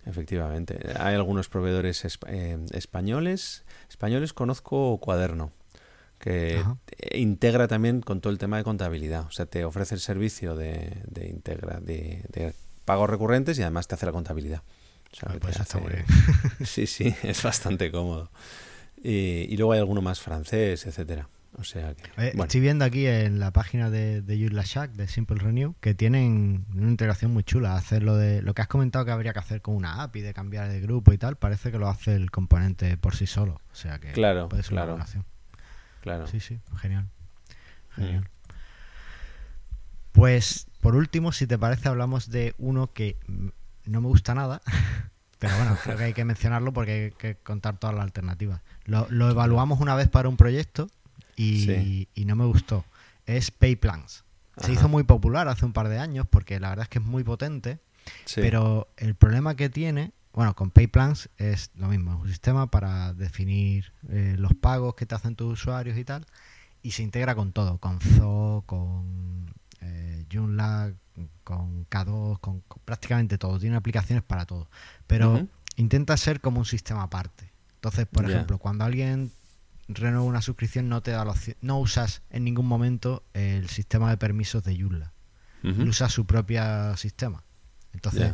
Efectivamente. 0.06 0.80
Hay 0.98 1.16
algunos 1.16 1.50
proveedores 1.50 2.06
eh, 2.28 2.58
españoles. 2.72 3.64
Españoles 3.90 4.34
conozco 4.34 4.98
Cuaderno, 5.00 5.52
que 6.20 6.64
integra 7.12 7.68
también 7.68 8.02
con 8.02 8.22
todo 8.22 8.32
el 8.32 8.40
tema 8.40 8.58
de 8.58 8.64
contabilidad. 8.64 9.26
O 9.28 9.32
sea, 9.32 9.46
te 9.46 9.66
ofrece 9.66 9.96
el 9.96 10.02
servicio 10.02 10.56
de, 10.56 11.02
de, 11.06 11.28
integra, 11.28 11.80
de, 11.80 12.54
pagos 12.86 13.10
recurrentes 13.10 13.58
y 13.60 13.62
además 13.62 13.88
te 13.88 13.96
hace 13.96 14.06
la 14.06 14.12
contabilidad. 14.12 14.64
pues 15.40 15.58
sí, 16.66 16.88
sí, 16.88 17.16
es 17.24 17.42
bastante 17.44 17.92
cómodo. 17.92 18.32
Y, 19.02 19.56
luego 19.58 19.74
hay 19.74 19.80
alguno 19.80 20.02
más 20.02 20.20
francés, 20.20 20.86
etcétera. 20.86 21.30
O 21.58 21.64
sea 21.64 21.94
que, 21.96 22.10
eh, 22.24 22.34
Estoy 22.38 22.62
viendo 22.62 22.86
aquí 22.86 23.06
en 23.08 23.40
la 23.40 23.52
página 23.52 23.90
de, 23.90 24.22
de 24.22 24.38
Shack, 24.38 24.92
de 24.92 25.08
Simple 25.08 25.38
Renew, 25.38 25.76
que 25.82 25.94
tienen 25.94 26.66
una 26.74 26.90
integración 26.90 27.34
muy 27.34 27.44
chula. 27.44 27.76
Hacer 27.76 28.04
lo 28.04 28.16
de 28.16 28.42
lo 28.42 28.54
que 28.54 28.62
has 28.62 28.68
comentado 28.68 29.04
que 29.04 29.12
habría 29.12 29.34
que 29.34 29.40
hacer 29.40 29.62
con 29.62 29.76
una 29.76 30.04
API 30.04 30.22
de 30.22 30.34
cambiar 30.34 30.70
de 30.70 30.80
grupo 30.80 31.12
y 31.12 31.18
tal, 31.18 31.38
parece 31.38 31.72
que 31.72 31.80
lo 31.80 31.90
hace 31.90 32.16
el 32.16 32.32
componente 32.32 32.98
por 32.98 33.16
sí 33.16 33.26
solo. 33.26 33.62
O 33.72 33.76
sea 33.76 34.00
que 34.00 34.12
claro, 34.12 34.48
puede 34.48 34.64
ser 34.64 34.72
claro. 34.72 35.00
Claro. 36.02 36.28
Sí, 36.28 36.40
sí, 36.40 36.60
genial. 36.78 37.10
Genial. 37.96 38.30
Pues 40.12 40.68
por 40.82 40.96
último, 40.96 41.32
si 41.32 41.46
te 41.46 41.58
parece, 41.58 41.90
hablamos 41.90 42.30
de 42.30 42.56
uno 42.58 42.94
que 42.94 43.18
no 43.86 44.02
me 44.02 44.08
gusta 44.08 44.34
nada, 44.34 44.62
pero 45.40 45.56
bueno, 45.58 45.78
creo 45.84 45.98
que 45.98 46.04
hay 46.06 46.14
que 46.14 46.26
mencionarlo 46.26 46.72
porque 46.72 46.92
hay 46.92 47.12
que 47.12 47.36
contar 47.36 47.78
todas 47.80 47.96
las 47.96 48.04
alternativas. 48.04 48.62
Lo, 48.86 49.08
lo 49.10 49.30
evaluamos 49.30 49.82
una 49.82 49.96
vez 49.96 50.08
para 50.08 50.30
un 50.30 50.38
proyecto 50.38 50.90
y, 51.43 52.25
no 52.25 52.36
me 52.36 52.45
gustó. 52.45 52.86
Es 53.25 53.52
PayPlans. 53.52 54.23
Se 54.58 54.73
hizo 54.73 54.89
muy 54.89 55.04
popular 55.04 55.47
hace 55.47 55.65
un 55.65 55.71
par 55.71 55.88
de 55.88 55.99
años 55.99 56.28
porque 56.30 56.60
la 56.60 56.69
verdad 56.69 56.84
es 56.84 56.89
que 56.89 56.99
es 56.99 57.06
muy 57.06 57.23
potente, 57.23 57.80
pero 58.36 58.89
el 58.97 59.15
problema 59.15 59.56
que 59.56 59.69
tiene 59.69 60.12
bueno, 60.34 60.56
con 60.56 60.69
PayPlans 60.69 61.30
es 61.38 61.71
lo 61.75 61.88
mismo, 61.88 62.13
es 62.13 62.19
un 62.21 62.30
sistema 62.30 62.67
para 62.67 63.13
definir 63.13 63.91
eh, 64.10 64.36
los 64.38 64.54
pagos 64.54 64.95
que 64.95 65.06
te 65.06 65.15
hacen 65.15 65.36
tus 65.36 65.54
usuarios 65.54 65.97
y 65.97 66.06
tal, 66.06 66.25
y 66.82 66.91
se 66.91 67.04
integra 67.04 67.36
con 67.36 67.52
todo, 67.52 67.78
con 67.80 67.99
Zoo, 67.99 68.63
con 68.65 69.54
eh, 69.82 70.25
Joomla, 70.32 70.93
con 71.43 71.86
K2, 71.88 72.39
con, 72.39 72.63
prácticamente 72.86 73.38
todo, 73.38 73.60
tiene 73.60 73.75
aplicaciones 73.75 74.23
para 74.23 74.45
todo, 74.45 74.69
pero 75.08 75.47
intenta 75.75 76.15
ser 76.15 76.41
como 76.41 76.60
un 76.60 76.65
sistema 76.65 77.04
aparte. 77.04 77.52
Entonces, 77.75 78.06
por 78.06 78.30
ejemplo, 78.30 78.60
cuando 78.60 78.86
alguien 78.86 79.32
renueva 79.89 80.23
una 80.23 80.41
suscripción 80.41 80.88
no 80.88 81.02
te 81.02 81.12
da 81.12 81.25
la 81.25 81.34
no 81.62 81.80
usas 81.80 82.21
en 82.30 82.43
ningún 82.43 82.67
momento 82.67 83.23
el 83.34 83.69
sistema 83.69 84.10
de 84.10 84.17
permisos 84.17 84.63
de 84.63 84.80
Joomla, 84.80 85.13
usa 85.63 86.10
su 86.10 86.25
propio 86.25 86.95
sistema. 86.95 87.43
Entonces, 87.93 88.34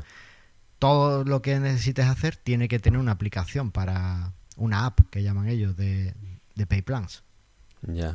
todo 0.80 1.24
lo 1.24 1.42
que 1.42 1.60
necesites 1.60 2.06
hacer 2.06 2.36
tiene 2.36 2.68
que 2.68 2.80
tener 2.80 3.00
una 3.00 3.14
aplicación 3.14 3.72
para 3.72 4.34
una 4.58 4.86
app 4.86 5.00
que 5.10 5.24
llaman 5.24 5.48
ellos 5.48 5.76
de, 5.76 6.14
de 6.56 6.68
PayPlans. 6.68 7.24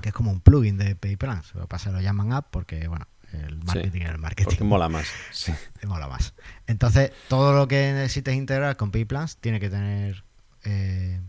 Que 0.02 0.08
es 0.08 0.12
como 0.12 0.32
un 0.32 0.40
plugin 0.40 0.76
de 0.78 0.96
PayPlans. 0.96 1.54
Lo 1.54 1.62
que 1.62 1.68
pasa 1.68 1.92
lo 1.92 2.00
llaman 2.00 2.32
app 2.32 2.48
porque, 2.50 2.88
bueno, 2.88 3.06
el 3.32 3.62
marketing 3.62 4.00
es 4.00 4.10
el 4.10 4.18
marketing. 4.18 4.44
Porque 4.44 4.64
mola 4.64 4.88
más. 4.88 5.06
Sí. 5.30 5.52
mola 5.86 6.08
más. 6.08 6.34
Entonces, 6.66 7.12
todo 7.28 7.54
lo 7.54 7.68
que 7.68 7.92
necesites 7.92 8.34
integrar 8.34 8.76
con 8.76 8.90
PayPlans 8.90 9.36
tiene 9.36 9.60
que 9.60 9.70
tener. 9.70 10.24
Eh, 10.64 11.20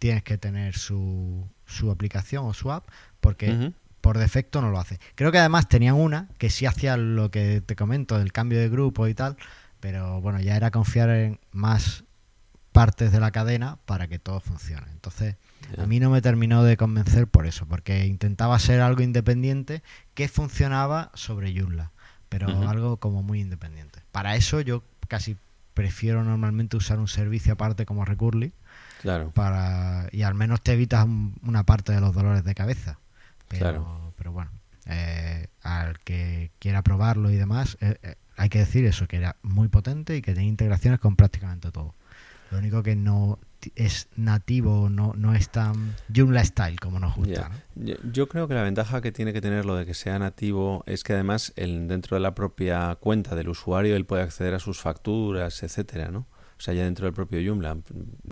tienes 0.00 0.24
que 0.24 0.38
tener 0.38 0.76
su, 0.76 1.46
su 1.66 1.90
aplicación 1.90 2.46
o 2.46 2.54
su 2.54 2.72
app 2.72 2.88
porque 3.20 3.72
por 4.00 4.16
defecto 4.18 4.62
no 4.62 4.70
lo 4.70 4.80
hace. 4.80 4.98
Creo 5.14 5.30
que 5.30 5.38
además 5.38 5.68
tenían 5.68 5.94
una 5.94 6.28
que 6.38 6.50
sí 6.50 6.66
hacía 6.66 6.96
lo 6.96 7.30
que 7.30 7.60
te 7.60 7.76
comento, 7.76 8.18
del 8.18 8.32
cambio 8.32 8.58
de 8.58 8.70
grupo 8.70 9.06
y 9.06 9.14
tal, 9.14 9.36
pero 9.78 10.20
bueno, 10.22 10.40
ya 10.40 10.56
era 10.56 10.70
confiar 10.70 11.10
en 11.10 11.38
más 11.52 12.04
partes 12.72 13.12
de 13.12 13.20
la 13.20 13.30
cadena 13.30 13.76
para 13.84 14.08
que 14.08 14.18
todo 14.18 14.40
funcione. 14.40 14.86
Entonces, 14.90 15.36
a 15.76 15.84
mí 15.84 16.00
no 16.00 16.08
me 16.08 16.22
terminó 16.22 16.64
de 16.64 16.78
convencer 16.78 17.26
por 17.26 17.46
eso, 17.46 17.66
porque 17.66 18.06
intentaba 18.06 18.58
ser 18.58 18.80
algo 18.80 19.02
independiente 19.02 19.82
que 20.14 20.28
funcionaba 20.28 21.10
sobre 21.12 21.54
Joomla, 21.54 21.90
pero 22.30 22.48
algo 22.66 22.96
como 22.96 23.22
muy 23.22 23.40
independiente. 23.40 24.00
Para 24.12 24.34
eso 24.34 24.62
yo 24.62 24.82
casi 25.08 25.36
prefiero 25.74 26.24
normalmente 26.24 26.78
usar 26.78 26.98
un 26.98 27.08
servicio 27.08 27.52
aparte 27.52 27.84
como 27.84 28.06
Recurly. 28.06 28.54
Claro. 29.00 29.30
Para, 29.32 30.08
y 30.12 30.22
al 30.22 30.34
menos 30.34 30.62
te 30.62 30.72
evitas 30.72 31.06
una 31.42 31.64
parte 31.64 31.92
de 31.92 32.00
los 32.00 32.14
dolores 32.14 32.44
de 32.44 32.54
cabeza. 32.54 32.98
Pero, 33.48 33.60
claro. 33.60 34.14
pero 34.16 34.32
bueno, 34.32 34.50
eh, 34.86 35.46
al 35.62 35.98
que 36.00 36.50
quiera 36.58 36.82
probarlo 36.82 37.30
y 37.30 37.36
demás, 37.36 37.76
eh, 37.80 37.96
eh, 38.02 38.14
hay 38.36 38.48
que 38.48 38.58
decir 38.58 38.84
eso, 38.84 39.06
que 39.06 39.16
era 39.16 39.36
muy 39.42 39.68
potente 39.68 40.16
y 40.16 40.22
que 40.22 40.32
tiene 40.32 40.48
integraciones 40.48 41.00
con 41.00 41.16
prácticamente 41.16 41.70
todo. 41.70 41.94
Lo 42.50 42.58
único 42.58 42.82
que 42.82 42.96
no 42.96 43.38
es 43.76 44.08
nativo, 44.16 44.88
no, 44.88 45.12
no 45.16 45.34
es 45.34 45.50
tan 45.50 45.94
Joomla 46.14 46.44
style 46.44 46.78
como 46.80 46.98
nos 46.98 47.14
gusta. 47.14 47.50
Yo, 47.74 48.28
creo 48.28 48.48
que 48.48 48.54
la 48.54 48.62
ventaja 48.62 49.00
que 49.00 49.12
tiene 49.12 49.32
que 49.32 49.40
tener 49.40 49.66
lo 49.66 49.76
de 49.76 49.86
que 49.86 49.94
sea 49.94 50.18
nativo 50.18 50.82
es 50.86 51.04
que 51.04 51.12
además 51.12 51.52
el, 51.56 51.86
dentro 51.86 52.16
de 52.16 52.22
la 52.22 52.34
propia 52.34 52.96
cuenta 52.98 53.34
del 53.34 53.50
usuario 53.50 53.94
él 53.94 54.06
puede 54.06 54.22
acceder 54.22 54.54
a 54.54 54.58
sus 54.58 54.80
facturas, 54.80 55.62
etcétera, 55.62 56.10
¿no? 56.10 56.26
O 56.60 56.62
sea, 56.62 56.74
ya 56.74 56.84
dentro 56.84 57.06
del 57.06 57.14
propio 57.14 57.40
Joomla. 57.42 57.78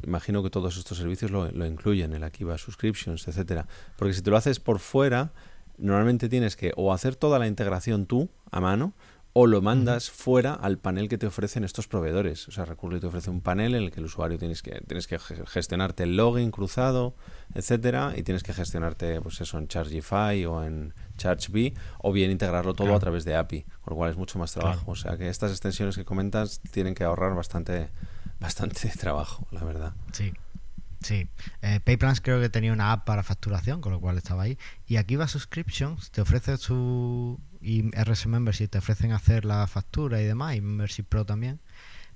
Imagino 0.06 0.42
que 0.42 0.50
todos 0.50 0.76
estos 0.76 0.98
servicios 0.98 1.30
lo, 1.30 1.50
lo 1.50 1.64
incluyen, 1.64 2.12
el 2.12 2.22
Akiva 2.22 2.58
Subscriptions, 2.58 3.26
etcétera. 3.26 3.66
Porque 3.96 4.12
si 4.12 4.20
te 4.20 4.28
lo 4.28 4.36
haces 4.36 4.60
por 4.60 4.80
fuera, 4.80 5.32
normalmente 5.78 6.28
tienes 6.28 6.54
que 6.54 6.74
o 6.76 6.92
hacer 6.92 7.16
toda 7.16 7.38
la 7.38 7.46
integración 7.46 8.04
tú 8.04 8.28
a 8.50 8.60
mano 8.60 8.92
o 9.40 9.46
lo 9.46 9.62
mandas 9.62 10.10
fuera 10.10 10.52
al 10.52 10.78
panel 10.78 11.08
que 11.08 11.16
te 11.16 11.26
ofrecen 11.26 11.62
estos 11.62 11.86
proveedores. 11.86 12.48
O 12.48 12.50
sea, 12.50 12.64
Recurly 12.64 12.98
te 12.98 13.06
ofrece 13.06 13.30
un 13.30 13.40
panel 13.40 13.76
en 13.76 13.84
el 13.84 13.92
que 13.92 14.00
el 14.00 14.06
usuario 14.06 14.36
tienes 14.36 14.62
que, 14.62 14.80
tienes 14.86 15.06
que 15.06 15.16
gestionarte 15.18 16.02
el 16.02 16.16
login 16.16 16.50
cruzado, 16.50 17.14
etcétera, 17.54 18.14
y 18.16 18.24
tienes 18.24 18.42
que 18.42 18.52
gestionarte, 18.52 19.20
pues 19.20 19.40
eso, 19.40 19.58
en 19.58 19.68
Chargify 19.68 20.44
o 20.44 20.64
en 20.64 20.92
ChargeBee, 21.18 21.74
o 22.00 22.10
bien 22.10 22.32
integrarlo 22.32 22.74
todo 22.74 22.94
a 22.96 22.98
través 22.98 23.24
de 23.24 23.36
API, 23.36 23.62
con 23.80 23.92
lo 23.92 23.96
cual 23.96 24.10
es 24.10 24.16
mucho 24.16 24.40
más 24.40 24.52
trabajo. 24.52 24.90
O 24.90 24.96
sea 24.96 25.16
que 25.16 25.28
estas 25.28 25.52
extensiones 25.52 25.96
que 25.96 26.04
comentas 26.04 26.60
tienen 26.72 26.94
que 26.94 27.04
ahorrar 27.04 27.36
bastante, 27.36 27.90
bastante 28.40 28.88
trabajo, 28.98 29.46
la 29.50 29.64
verdad. 29.64 29.94
Sí. 30.12 30.32
Sí, 31.00 31.28
eh, 31.62 31.78
PayPlans 31.84 32.20
creo 32.20 32.40
que 32.40 32.48
tenía 32.48 32.72
una 32.72 32.90
app 32.90 33.04
para 33.04 33.22
facturación, 33.22 33.80
con 33.80 33.92
lo 33.92 34.00
cual 34.00 34.18
estaba 34.18 34.42
ahí. 34.42 34.58
Y 34.88 34.96
aquí 34.96 35.14
va 35.14 35.28
Subscriptions, 35.28 36.10
te 36.10 36.20
ofrece 36.20 36.56
su. 36.56 37.38
Y 37.60 37.90
RS 37.90 38.26
Membership 38.26 38.66
te 38.66 38.78
ofrecen 38.78 39.12
hacer 39.12 39.44
la 39.44 39.66
factura 39.68 40.20
y 40.20 40.24
demás, 40.24 40.56
y 40.56 40.60
Membership 40.60 41.04
Pro 41.04 41.24
también. 41.24 41.60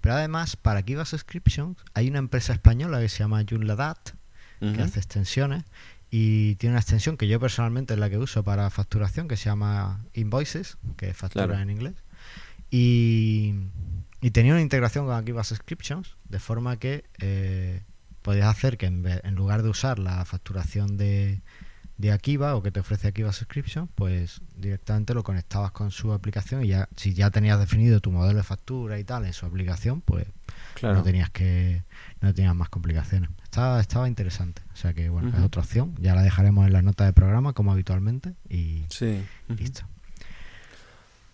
Pero 0.00 0.16
además, 0.16 0.56
para 0.56 0.80
aquí 0.80 0.94
va 0.94 1.04
Subscriptions, 1.04 1.78
hay 1.94 2.08
una 2.08 2.18
empresa 2.18 2.52
española 2.52 3.00
que 3.00 3.08
se 3.08 3.20
llama 3.20 3.44
Joomla.dat, 3.48 3.98
que 4.58 4.82
hace 4.82 4.98
extensiones. 4.98 5.64
Y 6.10 6.56
tiene 6.56 6.74
una 6.74 6.80
extensión 6.80 7.16
que 7.16 7.26
yo 7.26 7.40
personalmente 7.40 7.94
es 7.94 8.00
la 8.00 8.10
que 8.10 8.18
uso 8.18 8.42
para 8.42 8.68
facturación, 8.68 9.28
que 9.28 9.36
se 9.36 9.44
llama 9.44 10.04
Invoices, 10.12 10.76
que 10.96 11.08
es 11.10 11.16
factura 11.16 11.62
en 11.62 11.70
inglés. 11.70 11.94
Y, 12.70 13.54
y, 14.22 14.30
tenía 14.30 14.52
una 14.52 14.62
integración 14.62 15.04
con 15.04 15.14
Akiva 15.14 15.44
Subscriptions, 15.44 16.16
de 16.28 16.38
forma 16.38 16.78
que. 16.78 17.04
Eh, 17.20 17.82
podías 18.22 18.46
hacer 18.46 18.78
que 18.78 18.86
en, 18.86 19.34
lugar 19.34 19.62
de 19.62 19.68
usar 19.68 19.98
la 19.98 20.24
facturación 20.24 20.96
de, 20.96 21.42
de 21.98 22.12
Akiva 22.12 22.54
o 22.54 22.62
que 22.62 22.70
te 22.70 22.80
ofrece 22.80 23.08
Akiva 23.08 23.32
Subscription, 23.32 23.88
pues 23.88 24.40
directamente 24.56 25.12
lo 25.12 25.22
conectabas 25.22 25.72
con 25.72 25.90
su 25.90 26.12
aplicación 26.12 26.64
y 26.64 26.68
ya 26.68 26.88
si 26.96 27.12
ya 27.12 27.30
tenías 27.30 27.58
definido 27.58 28.00
tu 28.00 28.10
modelo 28.10 28.38
de 28.38 28.44
factura 28.44 28.98
y 28.98 29.04
tal 29.04 29.26
en 29.26 29.32
su 29.32 29.44
aplicación, 29.44 30.00
pues 30.00 30.26
no 30.80 31.02
tenías 31.02 31.30
que 31.30 31.82
no 32.20 32.32
tenías 32.32 32.54
más 32.54 32.68
complicaciones. 32.68 33.30
Estaba, 33.42 33.80
estaba 33.80 34.08
interesante, 34.08 34.62
o 34.72 34.76
sea 34.76 34.94
que 34.94 35.08
bueno, 35.08 35.28
es 35.28 35.44
otra 35.44 35.62
opción, 35.62 35.94
ya 36.00 36.14
la 36.14 36.22
dejaremos 36.22 36.66
en 36.66 36.72
la 36.72 36.82
nota 36.82 37.04
de 37.04 37.12
programa 37.12 37.52
como 37.52 37.72
habitualmente 37.72 38.34
y 38.48 38.84
listo. 39.48 39.82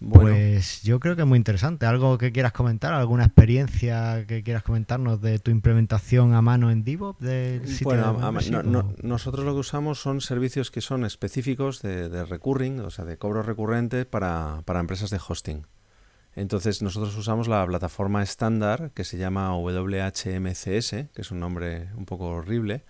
Pues 0.00 0.82
yo 0.82 1.00
creo 1.00 1.16
que 1.16 1.22
es 1.22 1.28
muy 1.28 1.38
interesante. 1.38 1.84
¿Algo 1.84 2.18
que 2.18 2.30
quieras 2.30 2.52
comentar? 2.52 2.94
¿Alguna 2.94 3.24
experiencia 3.24 4.24
que 4.26 4.44
quieras 4.44 4.62
comentarnos 4.62 5.20
de 5.20 5.40
tu 5.40 5.50
implementación 5.50 6.34
a 6.34 6.42
mano 6.42 6.70
en 6.70 6.84
DevOps? 6.84 7.18
bueno, 7.82 8.94
nosotros 9.02 9.44
lo 9.44 9.54
que 9.54 9.60
usamos 9.60 10.00
son 10.00 10.20
servicios 10.20 10.70
que 10.70 10.80
son 10.80 11.04
específicos 11.04 11.82
de, 11.82 12.24
recurring, 12.24 12.80
o 12.80 12.90
sea, 12.90 13.04
de 13.04 13.18
cobro 13.18 13.42
recurrente 13.42 14.04
para, 14.04 14.62
empresas 14.68 15.10
de 15.10 15.18
hosting. 15.26 15.66
Entonces 16.36 16.80
nosotros 16.82 17.16
usamos 17.16 17.48
la 17.48 17.66
plataforma 17.66 18.22
estándar 18.22 18.92
que 18.94 19.02
se 19.02 19.18
llama 19.18 19.56
WHMCS, 19.56 20.90
que 20.90 21.22
es 21.22 21.30
un 21.32 21.40
nombre 21.40 21.88
un 21.96 22.04
poco 22.04 22.26
horrible, 22.26 22.84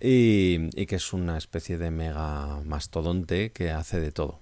y, 0.00 0.68
y 0.80 0.86
que 0.86 0.94
es 0.94 1.12
una 1.12 1.36
especie 1.36 1.76
de 1.76 1.90
mega 1.90 2.60
mastodonte 2.64 3.50
que 3.50 3.72
hace 3.72 3.98
de 3.98 4.12
todo. 4.12 4.38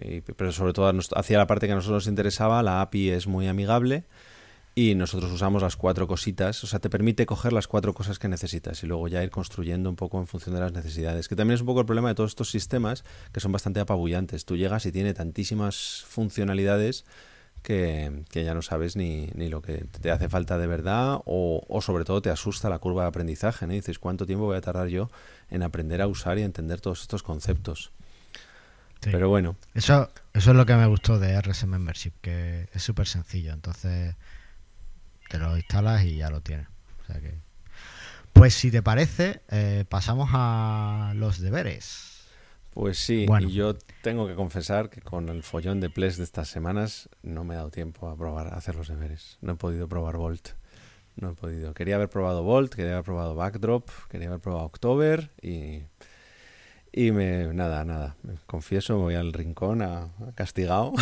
Eh, 0.00 0.22
pero 0.36 0.52
sobre 0.52 0.72
todo 0.72 0.92
hacia 1.16 1.38
la 1.38 1.46
parte 1.46 1.66
que 1.66 1.72
a 1.72 1.76
nosotros 1.76 2.04
nos 2.04 2.10
interesaba, 2.10 2.62
la 2.62 2.80
API 2.80 3.10
es 3.10 3.26
muy 3.26 3.48
amigable 3.48 4.04
y 4.74 4.94
nosotros 4.94 5.30
usamos 5.30 5.60
las 5.60 5.76
cuatro 5.76 6.06
cositas, 6.06 6.64
o 6.64 6.66
sea, 6.66 6.78
te 6.78 6.88
permite 6.88 7.26
coger 7.26 7.52
las 7.52 7.68
cuatro 7.68 7.92
cosas 7.92 8.18
que 8.18 8.28
necesitas 8.28 8.82
y 8.82 8.86
luego 8.86 9.06
ya 9.08 9.22
ir 9.22 9.30
construyendo 9.30 9.90
un 9.90 9.96
poco 9.96 10.18
en 10.18 10.26
función 10.26 10.54
de 10.54 10.62
las 10.62 10.72
necesidades, 10.72 11.28
que 11.28 11.36
también 11.36 11.56
es 11.56 11.60
un 11.60 11.66
poco 11.66 11.80
el 11.80 11.86
problema 11.86 12.08
de 12.08 12.14
todos 12.14 12.30
estos 12.30 12.50
sistemas 12.50 13.04
que 13.32 13.40
son 13.40 13.52
bastante 13.52 13.80
apabullantes. 13.80 14.46
Tú 14.46 14.56
llegas 14.56 14.86
y 14.86 14.92
tiene 14.92 15.12
tantísimas 15.12 16.04
funcionalidades 16.08 17.04
que, 17.62 18.24
ya 18.32 18.54
no 18.54 18.62
sabes 18.62 18.96
ni, 18.96 19.26
ni, 19.34 19.48
lo 19.48 19.60
que 19.60 19.84
te 20.00 20.10
hace 20.10 20.28
falta 20.28 20.56
de 20.58 20.66
verdad 20.66 21.20
o, 21.26 21.62
o, 21.68 21.80
sobre 21.82 22.04
todo 22.04 22.22
te 22.22 22.30
asusta 22.30 22.70
la 22.70 22.78
curva 22.78 23.02
de 23.02 23.08
aprendizaje, 23.08 23.66
¿no? 23.66 23.74
dices, 23.74 23.98
¿cuánto 23.98 24.26
tiempo 24.26 24.46
voy 24.46 24.56
a 24.56 24.62
tardar 24.62 24.88
yo 24.88 25.10
en 25.50 25.62
aprender 25.62 26.00
a 26.00 26.06
usar 26.06 26.38
y 26.38 26.42
entender 26.42 26.80
todos 26.80 27.02
estos 27.02 27.22
conceptos? 27.22 27.92
Pero 29.10 29.28
bueno. 29.28 29.56
Eso, 29.74 30.10
eso 30.32 30.50
es 30.50 30.56
lo 30.56 30.66
que 30.66 30.74
me 30.74 30.86
gustó 30.86 31.18
de 31.18 31.40
RS 31.40 31.66
Membership, 31.66 32.12
que 32.20 32.68
es 32.72 32.82
súper 32.82 33.06
sencillo. 33.06 33.52
Entonces 33.52 34.14
te 35.28 35.38
lo 35.38 35.56
instalas 35.56 36.04
y 36.04 36.16
ya 36.16 36.30
lo 36.30 36.40
tienes. 36.40 36.68
Pues 38.32 38.54
si 38.54 38.70
te 38.70 38.82
parece, 38.82 39.42
eh, 39.50 39.84
pasamos 39.88 40.30
a 40.32 41.12
los 41.16 41.40
deberes. 41.40 42.26
Pues 42.74 42.98
sí, 42.98 43.26
y 43.40 43.52
yo 43.52 43.74
tengo 44.00 44.26
que 44.26 44.34
confesar 44.34 44.88
que 44.88 45.02
con 45.02 45.28
el 45.28 45.42
follón 45.42 45.80
de 45.80 45.90
Ples 45.90 46.16
de 46.16 46.24
estas 46.24 46.48
semanas 46.48 47.10
no 47.22 47.44
me 47.44 47.52
he 47.52 47.56
dado 47.58 47.70
tiempo 47.70 48.08
a 48.08 48.16
probar 48.16 48.46
a 48.46 48.56
hacer 48.56 48.74
los 48.76 48.88
deberes. 48.88 49.36
No 49.42 49.52
he 49.52 49.56
podido 49.56 49.88
probar 49.88 50.16
Volt. 50.16 50.50
No 51.16 51.32
he 51.32 51.34
podido. 51.34 51.74
Quería 51.74 51.96
haber 51.96 52.08
probado 52.08 52.42
Volt, 52.42 52.74
quería 52.74 52.92
haber 52.92 53.04
probado 53.04 53.34
Backdrop, 53.34 53.90
quería 54.08 54.28
haber 54.28 54.40
probado 54.40 54.64
October 54.64 55.30
y 55.42 55.82
y 56.92 57.10
me, 57.10 57.54
nada, 57.54 57.84
nada, 57.84 58.16
confieso, 58.46 58.98
voy 58.98 59.14
al 59.14 59.32
rincón 59.32 59.80
a, 59.80 60.08
castigado. 60.34 60.92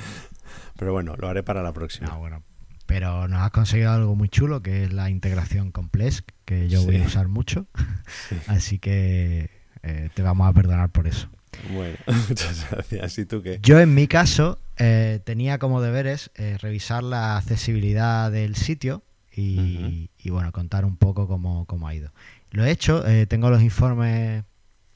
pero 0.78 0.92
bueno, 0.92 1.16
lo 1.16 1.28
haré 1.28 1.42
para 1.42 1.62
la 1.62 1.72
próxima. 1.72 2.08
Ah, 2.12 2.16
bueno. 2.16 2.42
Pero 2.86 3.28
nos 3.28 3.40
has 3.42 3.50
conseguido 3.50 3.90
algo 3.90 4.14
muy 4.14 4.28
chulo, 4.28 4.62
que 4.62 4.84
es 4.84 4.92
la 4.92 5.10
integración 5.10 5.72
con 5.72 5.90
Plesk, 5.90 6.30
que 6.44 6.68
yo 6.68 6.82
voy 6.84 7.02
a 7.02 7.04
usar 7.04 7.28
mucho. 7.28 7.66
Así 8.46 8.78
que 8.78 9.50
eh, 9.82 10.08
te 10.14 10.22
vamos 10.22 10.48
a 10.48 10.52
perdonar 10.52 10.90
por 10.90 11.06
eso. 11.06 11.28
Bueno, 11.74 11.98
muchas 12.28 12.66
gracias. 12.70 13.18
¿Y 13.18 13.26
tú 13.26 13.42
qué? 13.42 13.58
Yo 13.60 13.80
en 13.80 13.92
mi 13.94 14.06
caso 14.06 14.58
eh, 14.78 15.20
tenía 15.24 15.58
como 15.58 15.82
deberes 15.82 16.30
eh, 16.36 16.56
revisar 16.62 17.02
la 17.02 17.36
accesibilidad 17.36 18.30
del 18.30 18.54
sitio 18.56 19.02
y, 19.36 20.08
bueno, 20.30 20.50
contar 20.50 20.84
un 20.84 20.96
poco 20.96 21.28
cómo, 21.28 21.66
cómo 21.66 21.88
ha 21.88 21.94
ido. 21.94 22.12
Lo 22.50 22.64
he 22.64 22.70
hecho, 22.70 23.04
tengo 23.28 23.50
los 23.50 23.62
informes 23.62 24.42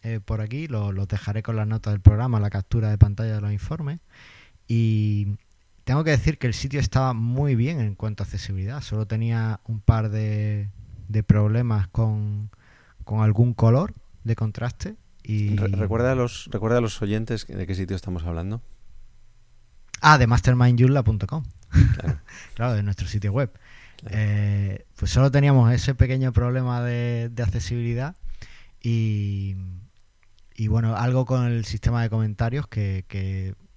eh, 0.03 0.21
por 0.25 0.41
aquí, 0.41 0.67
los 0.67 0.93
lo 0.93 1.07
dejaré 1.07 1.43
con 1.43 1.57
las 1.57 1.67
notas 1.67 1.93
del 1.93 2.01
programa, 2.01 2.41
la 2.41 2.51
captura 2.51 2.91
de 2.91 2.99
pantalla 2.99 3.35
de 3.35 3.41
los 3.41 3.53
informes. 3.53 4.01
Y 4.67 5.37
tengo 5.85 6.03
que 6.05 6.11
decir 6.11 6.38
que 6.38 6.47
el 6.47 6.55
sitio 6.55 6.81
estaba 6.81 7.12
muy 7.12 7.55
bien 7.55 7.81
en 7.81 7.95
cuanto 7.95 8.23
a 8.23 8.27
accesibilidad, 8.27 8.81
solo 8.81 9.07
tenía 9.07 9.61
un 9.65 9.81
par 9.81 10.11
de, 10.11 10.69
de 11.09 11.23
problemas 11.23 11.88
con, 11.88 12.51
con 13.05 13.23
algún 13.23 13.55
color 13.55 13.95
de 14.25 14.35
contraste. 14.35 14.97
Y... 15.23 15.57
recuerda, 15.57 16.12
a 16.12 16.15
los, 16.17 16.49
recuerda 16.51 16.79
a 16.79 16.81
los 16.81 17.01
oyentes 17.01 17.47
de 17.47 17.67
qué 17.67 17.75
sitio 17.75 17.95
estamos 17.95 18.25
hablando. 18.25 18.61
Ah, 20.01 20.19
de 20.19 20.27
mastermindyula.com. 20.27 21.45
Claro. 21.95 22.19
claro, 22.55 22.75
de 22.75 22.83
nuestro 22.83 23.07
sitio 23.07 23.33
web. 23.33 23.53
Eh, 24.07 24.85
pues 24.97 25.12
solo 25.12 25.31
teníamos 25.31 25.73
ese 25.73 25.95
pequeño 25.95 26.33
problema 26.33 26.83
de, 26.83 27.29
de 27.33 27.43
accesibilidad 27.45 28.17
y, 28.83 29.55
y 30.57 30.69
bueno, 30.69 30.97
algo 30.97 31.25
con 31.25 31.47
el 31.47 31.65
sistema 31.65 32.03
de 32.03 32.11
comentarios 32.11 32.67
que, 32.67 33.05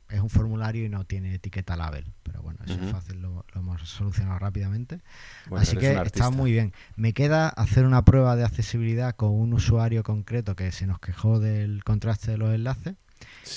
es 0.09 0.19
un 0.19 0.29
formulario 0.29 0.85
y 0.85 0.89
no 0.89 1.03
tiene 1.03 1.33
etiqueta 1.33 1.75
label. 1.75 2.05
Pero 2.23 2.41
bueno, 2.41 2.59
eso 2.65 2.79
es 2.79 2.91
fácil, 2.91 3.21
lo, 3.21 3.45
hemos 3.55 3.81
solucionado 3.89 4.37
rápidamente. 4.39 5.01
Así 5.55 5.77
que 5.77 5.93
está 5.93 6.29
muy 6.29 6.51
bien. 6.51 6.73
Me 6.95 7.13
queda 7.13 7.49
hacer 7.49 7.85
una 7.85 8.05
prueba 8.05 8.35
de 8.35 8.43
accesibilidad 8.43 9.15
con 9.15 9.31
un 9.31 9.53
usuario 9.53 10.03
concreto 10.03 10.55
que 10.55 10.71
se 10.71 10.85
nos 10.85 10.99
quejó 10.99 11.39
del 11.39 11.83
contraste 11.83 12.31
de 12.31 12.37
los 12.37 12.53
enlaces. 12.53 12.95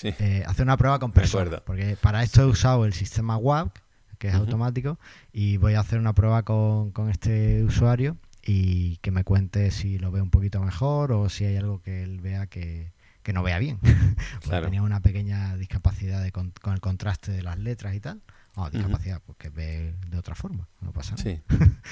Eh, 0.02 0.44
hacer 0.46 0.64
una 0.64 0.76
prueba 0.76 0.98
con 0.98 1.12
personas. 1.12 1.60
Porque 1.60 1.96
para 2.00 2.22
esto 2.22 2.42
he 2.42 2.46
usado 2.46 2.86
el 2.86 2.92
sistema 2.92 3.36
WAP, 3.36 3.76
que 4.18 4.28
es 4.28 4.34
automático, 4.34 4.98
y 5.32 5.58
voy 5.58 5.74
a 5.74 5.80
hacer 5.80 5.98
una 5.98 6.14
prueba 6.14 6.42
con, 6.42 6.92
con 6.92 7.10
este 7.10 7.62
usuario 7.62 8.16
y 8.44 8.96
que 8.96 9.10
me 9.10 9.24
cuente 9.24 9.70
si 9.70 9.98
lo 9.98 10.10
ve 10.10 10.22
un 10.22 10.30
poquito 10.30 10.60
mejor 10.60 11.12
o 11.12 11.28
si 11.28 11.44
hay 11.44 11.56
algo 11.56 11.82
que 11.82 12.02
él 12.02 12.20
vea 12.20 12.46
que, 12.46 12.92
que 13.28 13.34
no 13.34 13.42
vea 13.42 13.58
bien. 13.58 13.78
Porque 14.42 14.62
tenía 14.62 14.80
una 14.80 15.00
pequeña 15.00 15.54
discapacidad 15.58 16.26
con, 16.30 16.54
el 16.72 16.80
contraste 16.80 17.30
de 17.30 17.42
las 17.42 17.58
letras 17.58 17.94
y 17.94 18.00
tal. 18.00 18.22
O 18.54 18.70
discapacidad, 18.70 19.20
pues 19.20 19.36
que 19.36 19.50
ve 19.50 19.94
de 20.08 20.16
otra 20.16 20.34
forma, 20.34 20.66
no 20.80 20.94
pasa 20.94 21.14
nada. 21.14 21.38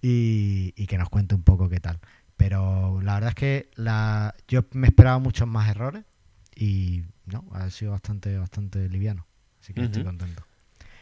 y, 0.00 0.70
que 0.86 0.96
nos 0.96 1.08
cuente 1.08 1.34
un 1.34 1.42
poco 1.42 1.68
qué 1.68 1.80
tal. 1.80 1.98
Pero 2.36 3.00
la 3.02 3.14
verdad 3.14 3.30
es 3.30 3.34
que 3.34 3.70
la, 3.74 4.36
yo 4.46 4.66
me 4.70 4.86
esperaba 4.86 5.18
muchos 5.18 5.48
más 5.48 5.68
errores 5.68 6.04
y 6.54 7.02
no, 7.26 7.44
ha 7.50 7.68
sido 7.70 7.90
bastante, 7.90 8.38
bastante 8.38 8.88
liviano. 8.88 9.26
Así 9.60 9.74
que 9.74 9.82
estoy 9.82 10.04
contento. 10.04 10.44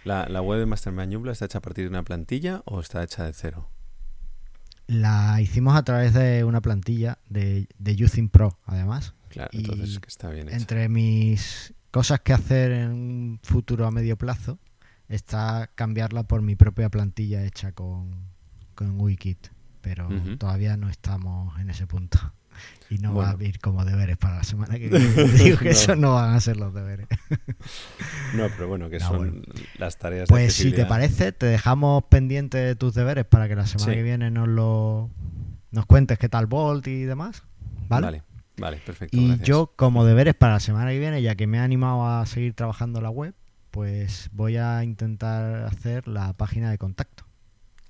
¿La, 0.05 0.27
¿La, 0.27 0.41
web 0.41 0.59
de 0.59 0.65
Mastermind 0.65 1.13
Joomla 1.13 1.33
está 1.33 1.45
hecha 1.45 1.59
a 1.59 1.63
partir 1.63 1.85
de 1.85 1.91
una 1.91 2.03
plantilla 2.03 2.63
o 2.65 2.81
está 2.81 3.03
hecha 3.03 3.25
de 3.25 3.35
cero? 3.35 3.69
La 4.87 5.39
hicimos 5.43 5.77
a 5.77 5.83
través 5.83 6.15
de 6.15 6.45
una 6.45 6.63
plantilla 6.63 7.19
de, 7.29 7.69
de 7.79 8.05
Using 8.05 8.31
Pro, 8.31 8.59
además. 8.65 9.13
Claro, 9.33 9.51
entonces 9.53 9.99
que 9.99 10.09
está 10.09 10.29
bien 10.29 10.51
Entre 10.51 10.91
mis 10.91 11.73
cosas 11.91 12.21
que 12.21 12.35
hacer 12.35 12.71
en 12.73 12.91
un 12.91 13.41
futuro 13.43 13.87
a 13.87 13.91
medio 13.91 14.17
plazo 14.19 14.59
está 15.09 15.71
cambiarla 15.75 16.25
por 16.25 16.43
mi 16.43 16.55
propia 16.55 16.91
plantilla 16.91 17.45
hecha 17.45 17.73
con, 17.73 18.29
con 18.75 19.01
Wikit, 19.01 19.49
pero 19.81 20.09
todavía 20.39 20.77
no 20.77 20.89
estamos 20.89 21.59
en 21.61 21.71
ese 21.71 21.87
punto. 21.87 22.19
Y 22.91 22.99
no 22.99 23.15
va 23.15 23.31
a 23.31 23.43
ir 23.43 23.59
como 23.59 23.85
deberes 23.87 24.19
para 24.19 24.37
la 24.37 24.45
semana 24.45 24.79
que 24.79 24.89
viene. 24.91 25.25
Digo 25.33 25.59
que 25.59 25.71
eso 25.71 25.97
no 25.97 26.15
van 26.15 26.35
a 26.35 26.41
ser 26.41 26.59
los 26.59 26.75
deberes. 26.75 27.09
no, 28.35 28.49
pero 28.51 28.69
bueno, 28.69 28.91
que 28.91 29.01
son 29.01 29.43
las 29.79 29.99
tareas. 29.99 30.29
Pues 30.29 30.55
si 30.55 30.73
te 30.73 30.85
parece, 30.85 31.33
te 31.33 31.47
dejamos 31.47 32.05
pendiente 32.05 32.59
de 32.59 32.77
tus 32.77 32.93
deberes 32.95 33.25
para 33.25 33.49
que 33.49 33.57
la 33.57 33.67
semana 33.67 33.95
que 33.95 34.03
viene 34.03 34.31
nos 34.31 34.49
lo 34.49 35.11
nos 35.71 35.87
cuentes 35.87 36.19
qué 36.19 36.29
tal 36.29 36.47
Volt 36.47 36.87
y 36.87 37.05
demás. 37.05 37.43
¿Vale? 37.89 38.07
Vale. 38.07 38.23
Vale, 38.57 38.79
perfecto. 38.85 39.17
Y 39.17 39.39
yo, 39.39 39.73
como 39.77 40.05
deberes 40.05 40.35
para 40.35 40.55
la 40.55 40.61
semana 40.61 40.91
que 40.91 40.99
viene, 40.99 41.23
ya 41.23 41.35
que 41.35 41.47
me 41.47 41.59
he 41.59 41.61
animado 41.61 42.07
a 42.07 42.27
seguir 42.27 42.55
trabajando 42.55 43.01
la 43.01 43.11
web, 43.11 43.35
pues 43.71 44.29
voy 44.33 44.59
a 44.59 44.85
intentar 44.85 45.65
hacer 45.65 46.07
la 46.07 46.35
página 46.35 46.71
de 46.71 46.79
contacto. 46.79 47.25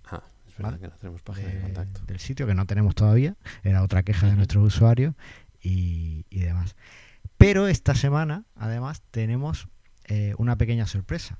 Ah, 0.04 0.22
es 0.48 0.56
verdad 0.56 0.78
que 0.78 0.86
no 0.86 0.94
tenemos 0.94 1.22
página 1.22 1.48
de, 1.48 1.60
contacto. 1.60 2.00
Del 2.06 2.20
sitio 2.20 2.46
que 2.46 2.54
no 2.54 2.66
tenemos 2.66 2.94
todavía, 2.94 3.36
era 3.64 3.82
otra 3.82 4.04
queja 4.04 4.28
de 4.28 4.36
nuestros 4.36 4.64
usuarios 4.64 5.14
y, 5.60 6.24
demás. 6.30 6.76
Pero 7.36 7.66
esta 7.66 7.96
semana, 7.96 8.44
además, 8.54 9.02
tenemos 9.10 9.68
eh, 10.04 10.34
una 10.38 10.56
pequeña 10.56 10.86
sorpresa. 10.86 11.38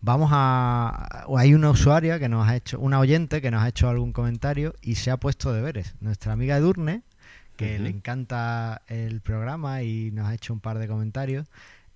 Vamos 0.00 0.30
a. 0.34 1.24
Hay 1.34 1.54
una 1.54 1.70
usuaria 1.70 2.18
que 2.18 2.28
nos 2.28 2.46
ha 2.46 2.56
hecho, 2.56 2.78
una 2.78 2.98
oyente 2.98 3.40
que 3.40 3.50
nos 3.50 3.62
ha 3.62 3.68
hecho 3.68 3.88
algún 3.88 4.12
comentario 4.12 4.74
y 4.82 4.96
se 4.96 5.10
ha 5.10 5.16
puesto 5.16 5.52
deberes. 5.52 5.94
Nuestra 6.00 6.32
amiga 6.34 6.56
Edurne 6.58 7.04
que 7.56 7.78
le 7.78 7.90
encanta 7.90 8.82
el 8.88 9.20
programa 9.20 9.82
y 9.82 10.10
nos 10.10 10.26
ha 10.28 10.34
hecho 10.34 10.52
un 10.52 10.60
par 10.60 10.78
de 10.78 10.88
comentarios. 10.88 11.46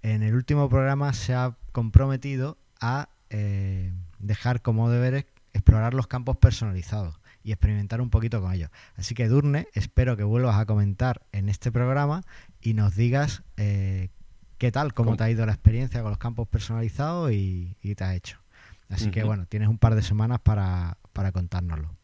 En 0.03 0.23
el 0.23 0.35
último 0.35 0.69
programa 0.69 1.13
se 1.13 1.35
ha 1.35 1.57
comprometido 1.73 2.57
a 2.81 3.09
eh, 3.31 3.93
dejar 4.19 4.63
como 4.63 4.91
deberes 4.91 5.27
explorar 5.53 5.95
los 5.95 6.07
campos 6.07 6.37
personalizados 6.37 7.19
y 7.43 7.53
experimentar 7.53 8.01
un 8.01 8.11
poquito 8.11 8.41
con 8.41 8.53
ellos. 8.53 8.71
Así 8.97 9.15
que 9.15 9.29
Durne, 9.29 9.69
espero 9.75 10.17
que 10.17 10.23
vuelvas 10.23 10.57
a 10.57 10.67
comentar 10.67 11.23
en 11.33 11.49
este 11.49 11.73
programa 11.73 12.23
y 12.61 12.75
nos 12.75 12.95
digas 12.95 13.43
eh, 13.57 14.11
qué 14.59 14.71
tal, 14.71 14.95
cómo, 14.95 15.17
te 15.17 15.25
ha 15.25 15.31
ido 15.31 15.47
la 15.47 15.53
experiencia 15.53 16.03
con 16.03 16.11
los 16.11 16.19
campos 16.19 16.47
personalizados 16.49 17.33
y, 17.33 17.75
te 17.97 18.05
ha 18.05 18.15
hecho. 18.15 18.39
Así 18.89 19.11
que 19.11 19.25
bueno, 19.25 19.47
tienes 19.47 19.69
un 19.69 19.79
par 19.79 19.95
de 19.95 20.03
semanas 20.03 20.41
para, 20.41 20.97
para 21.13 21.33
contárnoslo. 21.33 21.98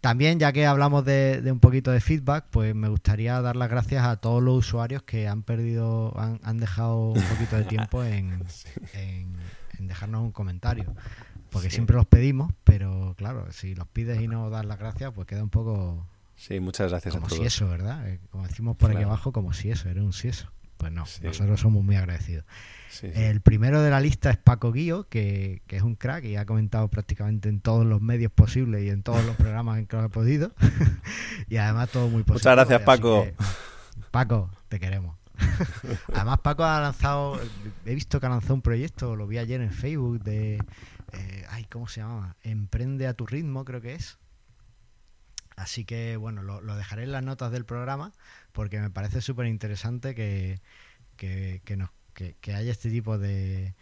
También, 0.00 0.38
ya 0.38 0.52
que 0.52 0.64
hablamos 0.64 1.04
de, 1.04 1.42
un 1.50 1.58
poquito 1.58 1.90
de 1.90 2.00
feedback, 2.00 2.46
pues 2.50 2.74
me 2.74 2.88
gustaría 2.88 3.40
dar 3.40 3.56
las 3.56 3.68
gracias 3.68 4.04
a 4.04 4.16
todos 4.16 4.40
los 4.42 4.56
usuarios 4.58 5.02
que 5.02 5.26
han 5.26 5.42
perdido, 5.42 6.14
han, 6.16 6.58
dejado 6.58 7.08
un 7.08 7.22
poquito 7.22 7.56
de 7.56 7.64
tiempo 7.64 8.04
en, 8.04 8.44
dejarnos 9.78 10.22
un 10.22 10.32
comentario. 10.32 10.94
Porque 11.50 11.70
siempre 11.70 11.96
los 11.96 12.06
pedimos, 12.06 12.52
pero 12.62 13.14
claro, 13.16 13.50
si 13.50 13.74
los 13.74 13.88
pides 13.88 14.20
y 14.20 14.28
no 14.28 14.50
das 14.50 14.66
las 14.66 14.78
gracias, 14.78 15.12
pues 15.12 15.26
queda 15.26 15.42
un 15.42 15.50
poco... 15.50 16.06
Sí, 16.36 16.60
muchas 16.60 16.90
gracias 16.90 17.14
como 17.14 17.26
a 17.26 17.28
todos. 17.28 17.40
si 17.40 17.46
eso, 17.46 17.68
¿verdad? 17.68 18.08
Eh, 18.08 18.20
como 18.30 18.46
decimos 18.46 18.76
por 18.76 18.92
aquí 18.92 19.02
abajo, 19.02 19.32
como 19.32 19.52
si 19.52 19.70
eso, 19.70 19.88
era 19.88 20.02
un 20.02 20.12
si 20.12 20.28
eso. 20.28 20.52
Pues 20.78 20.92
no, 20.92 21.04
nosotros 21.22 21.60
somos 21.60 21.84
muy 21.84 21.96
agradecidos. 21.96 22.44
El 23.02 23.40
primero 23.40 23.82
de 23.82 23.90
la 23.90 24.00
lista 24.00 24.30
es 24.30 24.38
Paco 24.38 24.72
Guío, 24.72 25.08
que, 25.08 25.62
es 25.68 25.82
un 25.82 25.96
crack 25.96 26.24
y 26.24 26.36
ha 26.36 26.46
comentado 26.46 26.88
prácticamente 26.88 27.48
en 27.48 27.60
todos 27.60 27.84
los 27.84 28.00
medios 28.00 28.32
posibles 28.32 28.84
y 28.84 28.88
en 28.88 29.02
todos 29.02 29.24
los 29.24 29.36
programas 29.36 29.78
en 29.78 29.86
que 29.86 29.96
lo 29.96 30.04
ha 30.04 30.08
podido. 30.08 30.52
y 31.48 31.56
además 31.56 31.90
todo 31.90 32.08
muy 32.08 32.22
positivo. 32.22 32.50
Muchas 32.52 32.68
gracias, 32.68 32.82
Paco. 32.82 33.26
Paco, 34.10 34.50
te 34.68 34.78
queremos. 34.78 35.16
además, 36.14 36.40
Paco 36.40 36.64
ha 36.64 36.80
lanzado, 36.80 37.40
he 37.84 37.94
visto 37.94 38.20
que 38.20 38.26
ha 38.26 38.30
lanzado 38.30 38.54
un 38.54 38.62
proyecto, 38.62 39.16
lo 39.16 39.26
vi 39.26 39.38
ayer 39.38 39.60
en 39.60 39.72
Facebook, 39.72 40.22
de, 40.22 40.56
eh, 41.12 41.44
ay, 41.50 41.64
¿cómo 41.64 41.88
se 41.88 42.00
llama? 42.00 42.36
Emprende 42.42 43.06
a 43.06 43.14
tu 43.14 43.26
ritmo, 43.26 43.64
creo 43.64 43.80
que 43.80 43.94
es. 43.94 44.18
Así 45.58 45.84
que, 45.84 46.16
bueno, 46.16 46.42
lo, 46.42 46.76
dejaré 46.76 47.02
en 47.02 47.12
las 47.12 47.22
notas 47.22 47.50
del 47.50 47.64
programa 47.64 48.12
porque 48.52 48.80
me 48.80 48.90
parece 48.90 49.20
súper 49.20 49.46
interesante 49.46 50.14
que, 50.14 50.60
que, 51.16 51.60
que, 51.64 51.76
nos 51.76 51.90
que, 52.14 52.54
haya 52.54 52.70
este 52.70 52.90
tipo 52.90 53.18
de, 53.18 53.74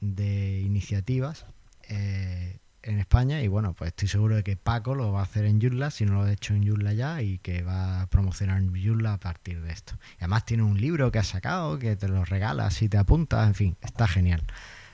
de 0.00 0.60
iniciativas 0.60 1.46
eh, 1.88 2.58
en 2.82 2.98
España 2.98 3.40
y 3.42 3.48
bueno, 3.48 3.74
pues 3.74 3.88
estoy 3.88 4.08
seguro 4.08 4.36
de 4.36 4.42
que 4.42 4.56
Paco 4.56 4.94
lo 4.94 5.12
va 5.12 5.20
a 5.20 5.22
hacer 5.22 5.44
en 5.44 5.60
Joomla, 5.60 5.90
si 5.90 6.04
no 6.04 6.14
lo 6.14 6.22
ha 6.22 6.32
hecho 6.32 6.52
en 6.52 6.66
Joomla 6.66 6.92
ya 6.92 7.22
y 7.22 7.38
que 7.38 7.62
va 7.62 8.02
a 8.02 8.06
promocionar 8.08 8.58
en 8.58 8.74
Joomla 8.74 9.14
a 9.14 9.18
partir 9.18 9.60
de 9.62 9.72
esto. 9.72 9.94
Y 10.14 10.24
además 10.24 10.44
tiene 10.44 10.64
un 10.64 10.80
libro 10.80 11.10
que 11.12 11.20
ha 11.20 11.24
sacado 11.24 11.78
que 11.78 11.96
te 11.96 12.08
lo 12.08 12.24
regalas 12.24 12.82
y 12.82 12.88
te 12.88 12.98
apuntas, 12.98 13.46
en 13.46 13.54
fin, 13.54 13.76
está 13.80 14.06
genial. 14.08 14.42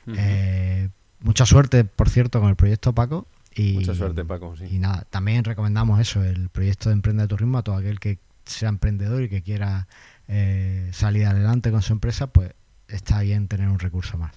Eh, 0.06 0.88
mucha 1.20 1.46
suerte, 1.46 1.84
por 1.84 2.10
cierto, 2.10 2.40
con 2.40 2.50
el 2.50 2.56
proyecto 2.56 2.94
Paco. 2.94 3.26
Y, 3.60 3.74
mucha 3.74 3.94
suerte, 3.94 4.24
Paco, 4.24 4.56
sí. 4.56 4.64
Y 4.70 4.78
nada, 4.78 5.06
también 5.10 5.44
recomendamos 5.44 6.00
eso, 6.00 6.22
el 6.22 6.48
proyecto 6.48 6.88
de 6.88 6.94
Emprende 6.94 7.24
a 7.24 7.28
tu 7.28 7.36
ritmo 7.36 7.58
a 7.58 7.62
todo 7.62 7.76
aquel 7.76 8.00
que 8.00 8.18
sea 8.44 8.68
emprendedor 8.68 9.22
y 9.22 9.28
que 9.28 9.42
quiera 9.42 9.86
eh, 10.28 10.88
salir 10.92 11.26
adelante 11.26 11.70
con 11.70 11.82
su 11.82 11.92
empresa, 11.92 12.28
pues 12.28 12.52
está 12.88 13.20
bien 13.20 13.48
tener 13.48 13.68
un 13.68 13.78
recurso 13.78 14.18
más. 14.18 14.32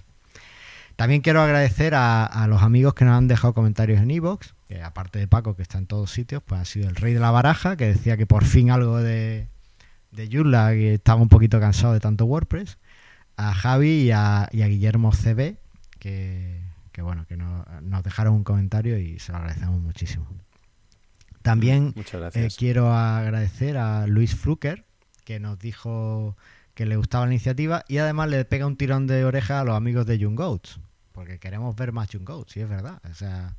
También 0.96 1.22
quiero 1.22 1.42
agradecer 1.42 1.94
a, 1.96 2.46
los 2.48 2.62
amigos 2.62 2.94
que 2.94 3.04
nos 3.04 3.16
han 3.16 3.26
dejado 3.26 3.52
comentarios 3.52 4.00
en 4.00 4.10
Evox, 4.10 4.54
que 4.68 4.80
aparte 4.80 5.18
de 5.18 5.26
Paco, 5.26 5.56
que 5.56 5.62
está 5.62 5.78
en 5.78 5.86
todos 5.86 6.12
sitios, 6.12 6.42
pues 6.44 6.60
ha 6.60 6.64
sido 6.64 6.88
el 6.88 6.94
rey 6.94 7.14
de 7.14 7.20
la 7.20 7.32
baraja, 7.32 7.76
que 7.76 7.86
decía 7.86 8.16
que 8.16 8.26
por 8.26 8.44
fin 8.44 8.70
algo 8.70 8.98
de, 8.98 9.48
de 10.12 10.28
Joomla, 10.30 10.70
que 10.70 10.94
estaba 10.94 11.20
un 11.20 11.28
poquito 11.28 11.58
cansado 11.58 11.94
de 11.94 12.00
tanto 12.00 12.26
WordPress, 12.26 12.78
a 13.36 13.52
Javi 13.54 14.02
y 14.02 14.10
a, 14.12 14.48
Guillermo 14.52 15.10
CB, 15.10 15.56
que, 15.98 16.60
bueno, 17.02 17.26
que 17.26 17.36
nos 17.36 18.02
dejaron 18.02 18.34
un 18.34 18.44
comentario 18.44 18.98
y 18.98 19.18
se 19.18 19.32
lo 19.32 19.38
agradecemos 19.38 19.80
muchísimo. 19.80 20.26
También 21.42 21.94
eh, 22.34 22.48
quiero 22.56 22.92
agradecer 22.92 23.76
a 23.76 24.06
Luis 24.06 24.34
Fluker, 24.34 24.84
que 25.24 25.40
nos 25.40 25.58
dijo 25.58 26.36
que 26.72 26.86
le 26.86 26.96
gustaba 26.96 27.26
la 27.26 27.32
iniciativa 27.32 27.84
y 27.86 27.98
además 27.98 28.30
le 28.30 28.44
pega 28.44 28.66
un 28.66 28.76
tirón 28.76 29.06
de 29.06 29.24
oreja 29.24 29.60
a 29.60 29.64
los 29.64 29.76
amigos 29.76 30.06
de 30.06 30.18
Young 30.18 30.36
Goats, 30.36 30.80
porque 31.12 31.38
queremos 31.38 31.76
ver 31.76 31.92
más 31.92 32.08
Young 32.08 32.24
Goats, 32.24 32.56
y 32.56 32.60
es 32.60 32.68
verdad. 32.68 33.00
O 33.10 33.14
sea, 33.14 33.54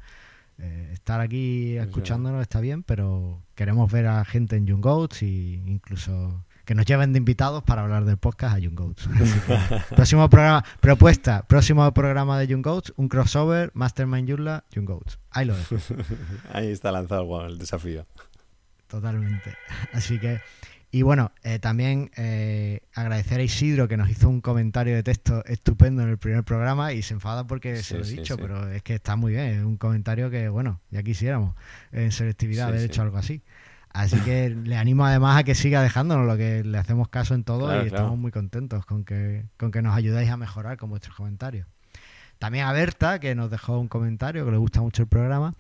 eh, 0.58 0.90
estar 0.94 1.22
aquí 1.22 1.78
escuchándonos 1.78 2.42
está 2.42 2.60
bien, 2.60 2.82
pero 2.82 3.42
queremos 3.54 3.92
ver 3.92 4.08
a 4.08 4.26
gente 4.26 4.56
en 4.56 4.66
Young 4.66 4.82
Goats 4.82 5.22
y 5.22 5.62
incluso 5.66 6.44
que 6.66 6.76
nos 6.76 6.86
lleven 6.86 7.14
de 7.14 7.20
invitados 7.20 7.64
para 7.64 7.84
hablar 7.84 8.06
del 8.06 8.18
podcast 8.18 8.56
a 8.56 8.60
Young 8.60 8.76
Goats. 8.76 9.08
próximo 9.96 10.30
programa, 10.30 10.66
propuesta, 10.80 11.46
próximo 11.48 11.92
programa 11.94 12.40
de 12.40 12.48
Young 12.48 12.64
Goats, 12.64 12.94
un 12.98 13.08
crossover, 13.08 13.72
Mastermind 13.74 14.28
Yula, 14.28 14.64
Young 14.72 14.86
Goats. 14.86 15.20
Ahí 15.32 15.46
lo 15.46 15.56
dejo. 15.56 15.78
Ahí 16.54 16.72
está 16.72 16.92
lanzado 16.92 17.46
el 17.46 17.58
desafío. 17.58 18.06
Totalmente. 18.88 19.56
Así 19.94 20.20
que 20.20 20.42
y 20.96 21.02
bueno, 21.02 21.34
eh, 21.44 21.60
también 21.60 22.10
eh, 22.16 22.80
agradecer 22.94 23.42
a 23.42 23.44
Isidro 23.44 23.90
que 23.90 23.98
nos 23.98 24.10
hizo 24.10 24.30
un 24.30 24.40
comentario 24.40 24.96
de 24.96 25.04
texto 25.04 25.44
estupendo 25.44 26.02
en 26.04 26.08
el 26.08 26.18
primer 26.18 26.46
programa 26.46 26.94
y 26.94 27.02
se 27.02 27.14
enfada 27.14 27.46
porque 27.46 27.84
se 27.84 27.98
lo 27.98 28.06
he 28.06 28.10
dicho, 28.10 28.38
pero 28.38 28.72
es 28.72 28.82
que 28.82 28.96
está 28.96 29.18
muy 29.18 29.34
bien, 29.34 29.46
es 29.46 29.66
un 29.66 29.76
comentario 29.76 30.30
que, 30.30 30.48
bueno, 30.48 30.80
ya 30.92 31.04
quisiéramos 31.04 31.54
en 31.92 32.14
selectividad 32.14 32.70
haber 32.70 32.84
hecho 32.84 33.02
algo 33.02 33.18
así. 33.18 33.42
Así 33.96 34.20
que 34.20 34.50
le 34.50 34.76
animo 34.76 35.06
además 35.06 35.40
a 35.40 35.44
que 35.46 35.56
siga 35.56 35.82
dejándonos 35.82 36.28
lo 36.28 36.36
que 36.36 36.66
le 36.66 36.78
hacemos 36.78 37.08
caso 37.08 37.34
en 37.34 37.46
todo 37.46 37.68
Claro, 37.68 37.86
y 37.86 37.88
claro. 37.88 38.04
estamos 38.04 38.20
muy 38.20 38.30
contentos 38.30 38.86
con 38.86 39.06
que, 39.06 39.46
con 39.58 39.72
que 39.72 39.82
nos 39.82 39.96
ayudéis 39.96 40.30
a 40.30 40.36
mejorar 40.36 40.76
con 40.78 40.90
vuestros 40.90 41.16
comentarios. 41.16 41.66
También 42.38 42.66
a 42.66 42.74
Berta, 42.74 43.20
que 43.20 43.36
nos 43.36 43.50
dejó 43.50 43.80
un 43.80 43.88
comentario, 43.88 44.44
que 44.44 44.52
le 44.52 44.58
gusta 44.58 44.82
mucho 44.82 45.04
el 45.04 45.08
programa. 45.08 45.56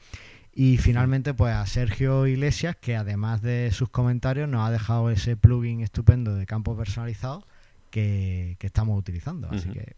Y 0.53 0.77
finalmente, 0.77 1.33
pues 1.33 1.55
a 1.55 1.65
Sergio 1.65 2.27
Iglesias, 2.27 2.75
que 2.75 2.97
además 2.97 3.41
de 3.41 3.71
sus 3.71 3.87
comentarios, 3.87 4.49
nos 4.49 4.67
ha 4.67 4.71
dejado 4.71 5.09
ese 5.09 5.37
plugin 5.37 5.79
estupendo 5.79 6.35
de 6.35 6.45
campo 6.45 6.75
personalizado 6.75 7.45
que, 7.89 8.57
que 8.59 8.67
estamos 8.67 8.99
utilizando. 8.99 9.49
Así 9.49 9.69
que 9.69 9.95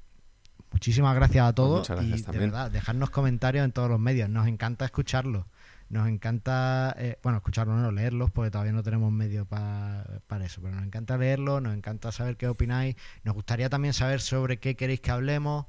muchísimas 0.72 1.16
gracias 1.16 1.44
a 1.44 1.54
todos. 1.54 1.90
muchas 1.90 1.98
gracias 2.06 2.30
y 2.30 2.32
de 2.32 2.38
verdad, 2.38 2.70
dejarnos 2.70 3.10
comentarios 3.10 3.66
en 3.66 3.72
todos 3.72 3.90
los 3.90 4.00
medios. 4.00 4.30
Nos 4.30 4.48
encanta 4.48 4.86
escucharlos. 4.86 5.46
Nos 5.90 6.08
encanta, 6.10 6.94
eh, 6.98 7.18
bueno, 7.24 7.38
escucharlos, 7.38 7.78
no 7.78 7.92
leerlos, 7.92 8.30
porque 8.32 8.52
todavía 8.52 8.74
no 8.74 8.84
tenemos 8.84 9.10
medios 9.12 9.48
pa- 9.48 10.04
para 10.28 10.46
eso, 10.46 10.62
pero 10.62 10.76
nos 10.76 10.84
encanta 10.86 11.18
leerlos, 11.18 11.62
nos 11.62 11.74
encanta 11.74 12.12
saber 12.12 12.36
qué 12.36 12.48
opináis. 12.50 12.96
Nos 13.24 13.34
gustaría 13.36 13.70
también 13.70 13.94
saber 13.94 14.20
sobre 14.20 14.58
qué 14.60 14.76
queréis 14.76 15.00
que 15.00 15.12
hablemos. 15.12 15.66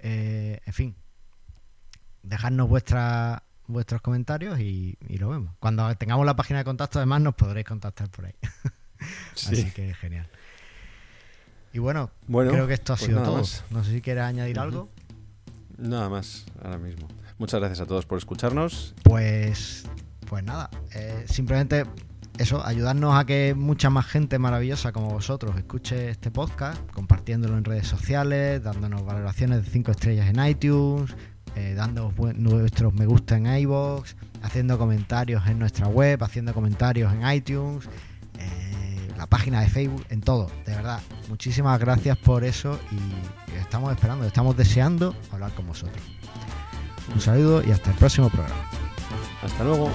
eh, 0.00 0.60
en 0.66 0.72
fin, 0.74 0.94
dejadnos 2.22 2.68
vuestra, 2.68 3.42
vuestros 3.66 4.02
comentarios 4.02 4.60
y, 4.60 4.98
y 5.08 5.16
lo 5.18 5.30
vemos. 5.30 5.54
Cuando 5.60 5.94
tengamos 5.96 6.26
la 6.26 6.36
página 6.36 6.58
de 6.58 6.64
contacto, 6.66 6.98
además, 6.98 7.22
nos 7.22 7.34
podréis 7.34 7.66
contactar 7.66 8.10
por 8.10 8.26
ahí. 8.26 8.34
Así 9.34 9.56
Sí. 9.56 9.70
que 9.70 9.94
genial. 9.94 10.28
Y 11.72 11.78
bueno, 11.78 12.10
Bueno, 12.28 12.50
creo 12.52 12.66
que 12.68 12.74
esto 12.74 12.92
ha 12.92 12.96
pues 12.96 13.06
sido 13.06 13.22
todo. 13.22 13.38
más. 13.38 13.64
No 13.70 13.82
sé 13.82 13.92
si 13.92 14.00
quieres 14.00 14.24
añadir 14.24 14.58
algo. 14.58 14.90
Nada 15.78 16.08
más, 16.08 16.44
ahora 16.62 16.78
mismo. 16.78 17.08
Muchas 17.38 17.60
gracias 17.60 17.80
a 17.80 17.86
todos 17.86 18.06
por 18.06 18.18
escucharnos. 18.18 18.94
Pues, 19.02 19.84
pues 20.26 20.44
nada, 20.44 20.70
eh, 20.94 21.24
simplemente 21.28 21.84
eso, 22.38 22.64
ayudarnos 22.66 23.14
a 23.16 23.24
que 23.24 23.54
mucha 23.56 23.90
más 23.90 24.06
gente 24.06 24.38
maravillosa 24.38 24.92
como 24.92 25.10
vosotros 25.10 25.56
escuche 25.56 26.10
este 26.10 26.30
podcast, 26.30 26.80
compartiéndolo 26.90 27.56
en 27.56 27.64
redes 27.64 27.86
sociales, 27.86 28.62
dándonos 28.62 29.04
valoraciones 29.04 29.64
de 29.64 29.70
5 29.70 29.92
estrellas 29.92 30.28
en 30.28 30.44
iTunes, 30.44 31.14
eh, 31.54 31.76
nuestros 32.34 32.92
me 32.92 33.06
gusta 33.06 33.36
en 33.36 33.46
iVoox, 33.46 34.16
haciendo 34.42 34.78
comentarios 34.78 35.46
en 35.46 35.60
nuestra 35.60 35.86
web, 35.86 36.22
haciendo 36.24 36.52
comentarios 36.52 37.12
en 37.12 37.30
iTunes, 37.30 37.88
eh, 38.38 39.08
la 39.16 39.26
página 39.26 39.60
de 39.60 39.68
Facebook, 39.68 40.04
en 40.08 40.20
todo. 40.20 40.50
De 40.66 40.74
verdad, 40.74 41.00
muchísimas 41.28 41.78
gracias 41.78 42.16
por 42.18 42.42
eso 42.42 42.80
y 42.90 43.56
estamos 43.58 43.92
esperando, 43.92 44.26
estamos 44.26 44.56
deseando 44.56 45.14
hablar 45.30 45.52
con 45.54 45.68
vosotros. 45.68 46.02
Un 47.12 47.20
saludo 47.20 47.62
y 47.62 47.70
hasta 47.70 47.90
el 47.90 47.96
próximo 47.96 48.30
programa. 48.30 48.64
Hasta 49.42 49.64
luego. 49.64 49.90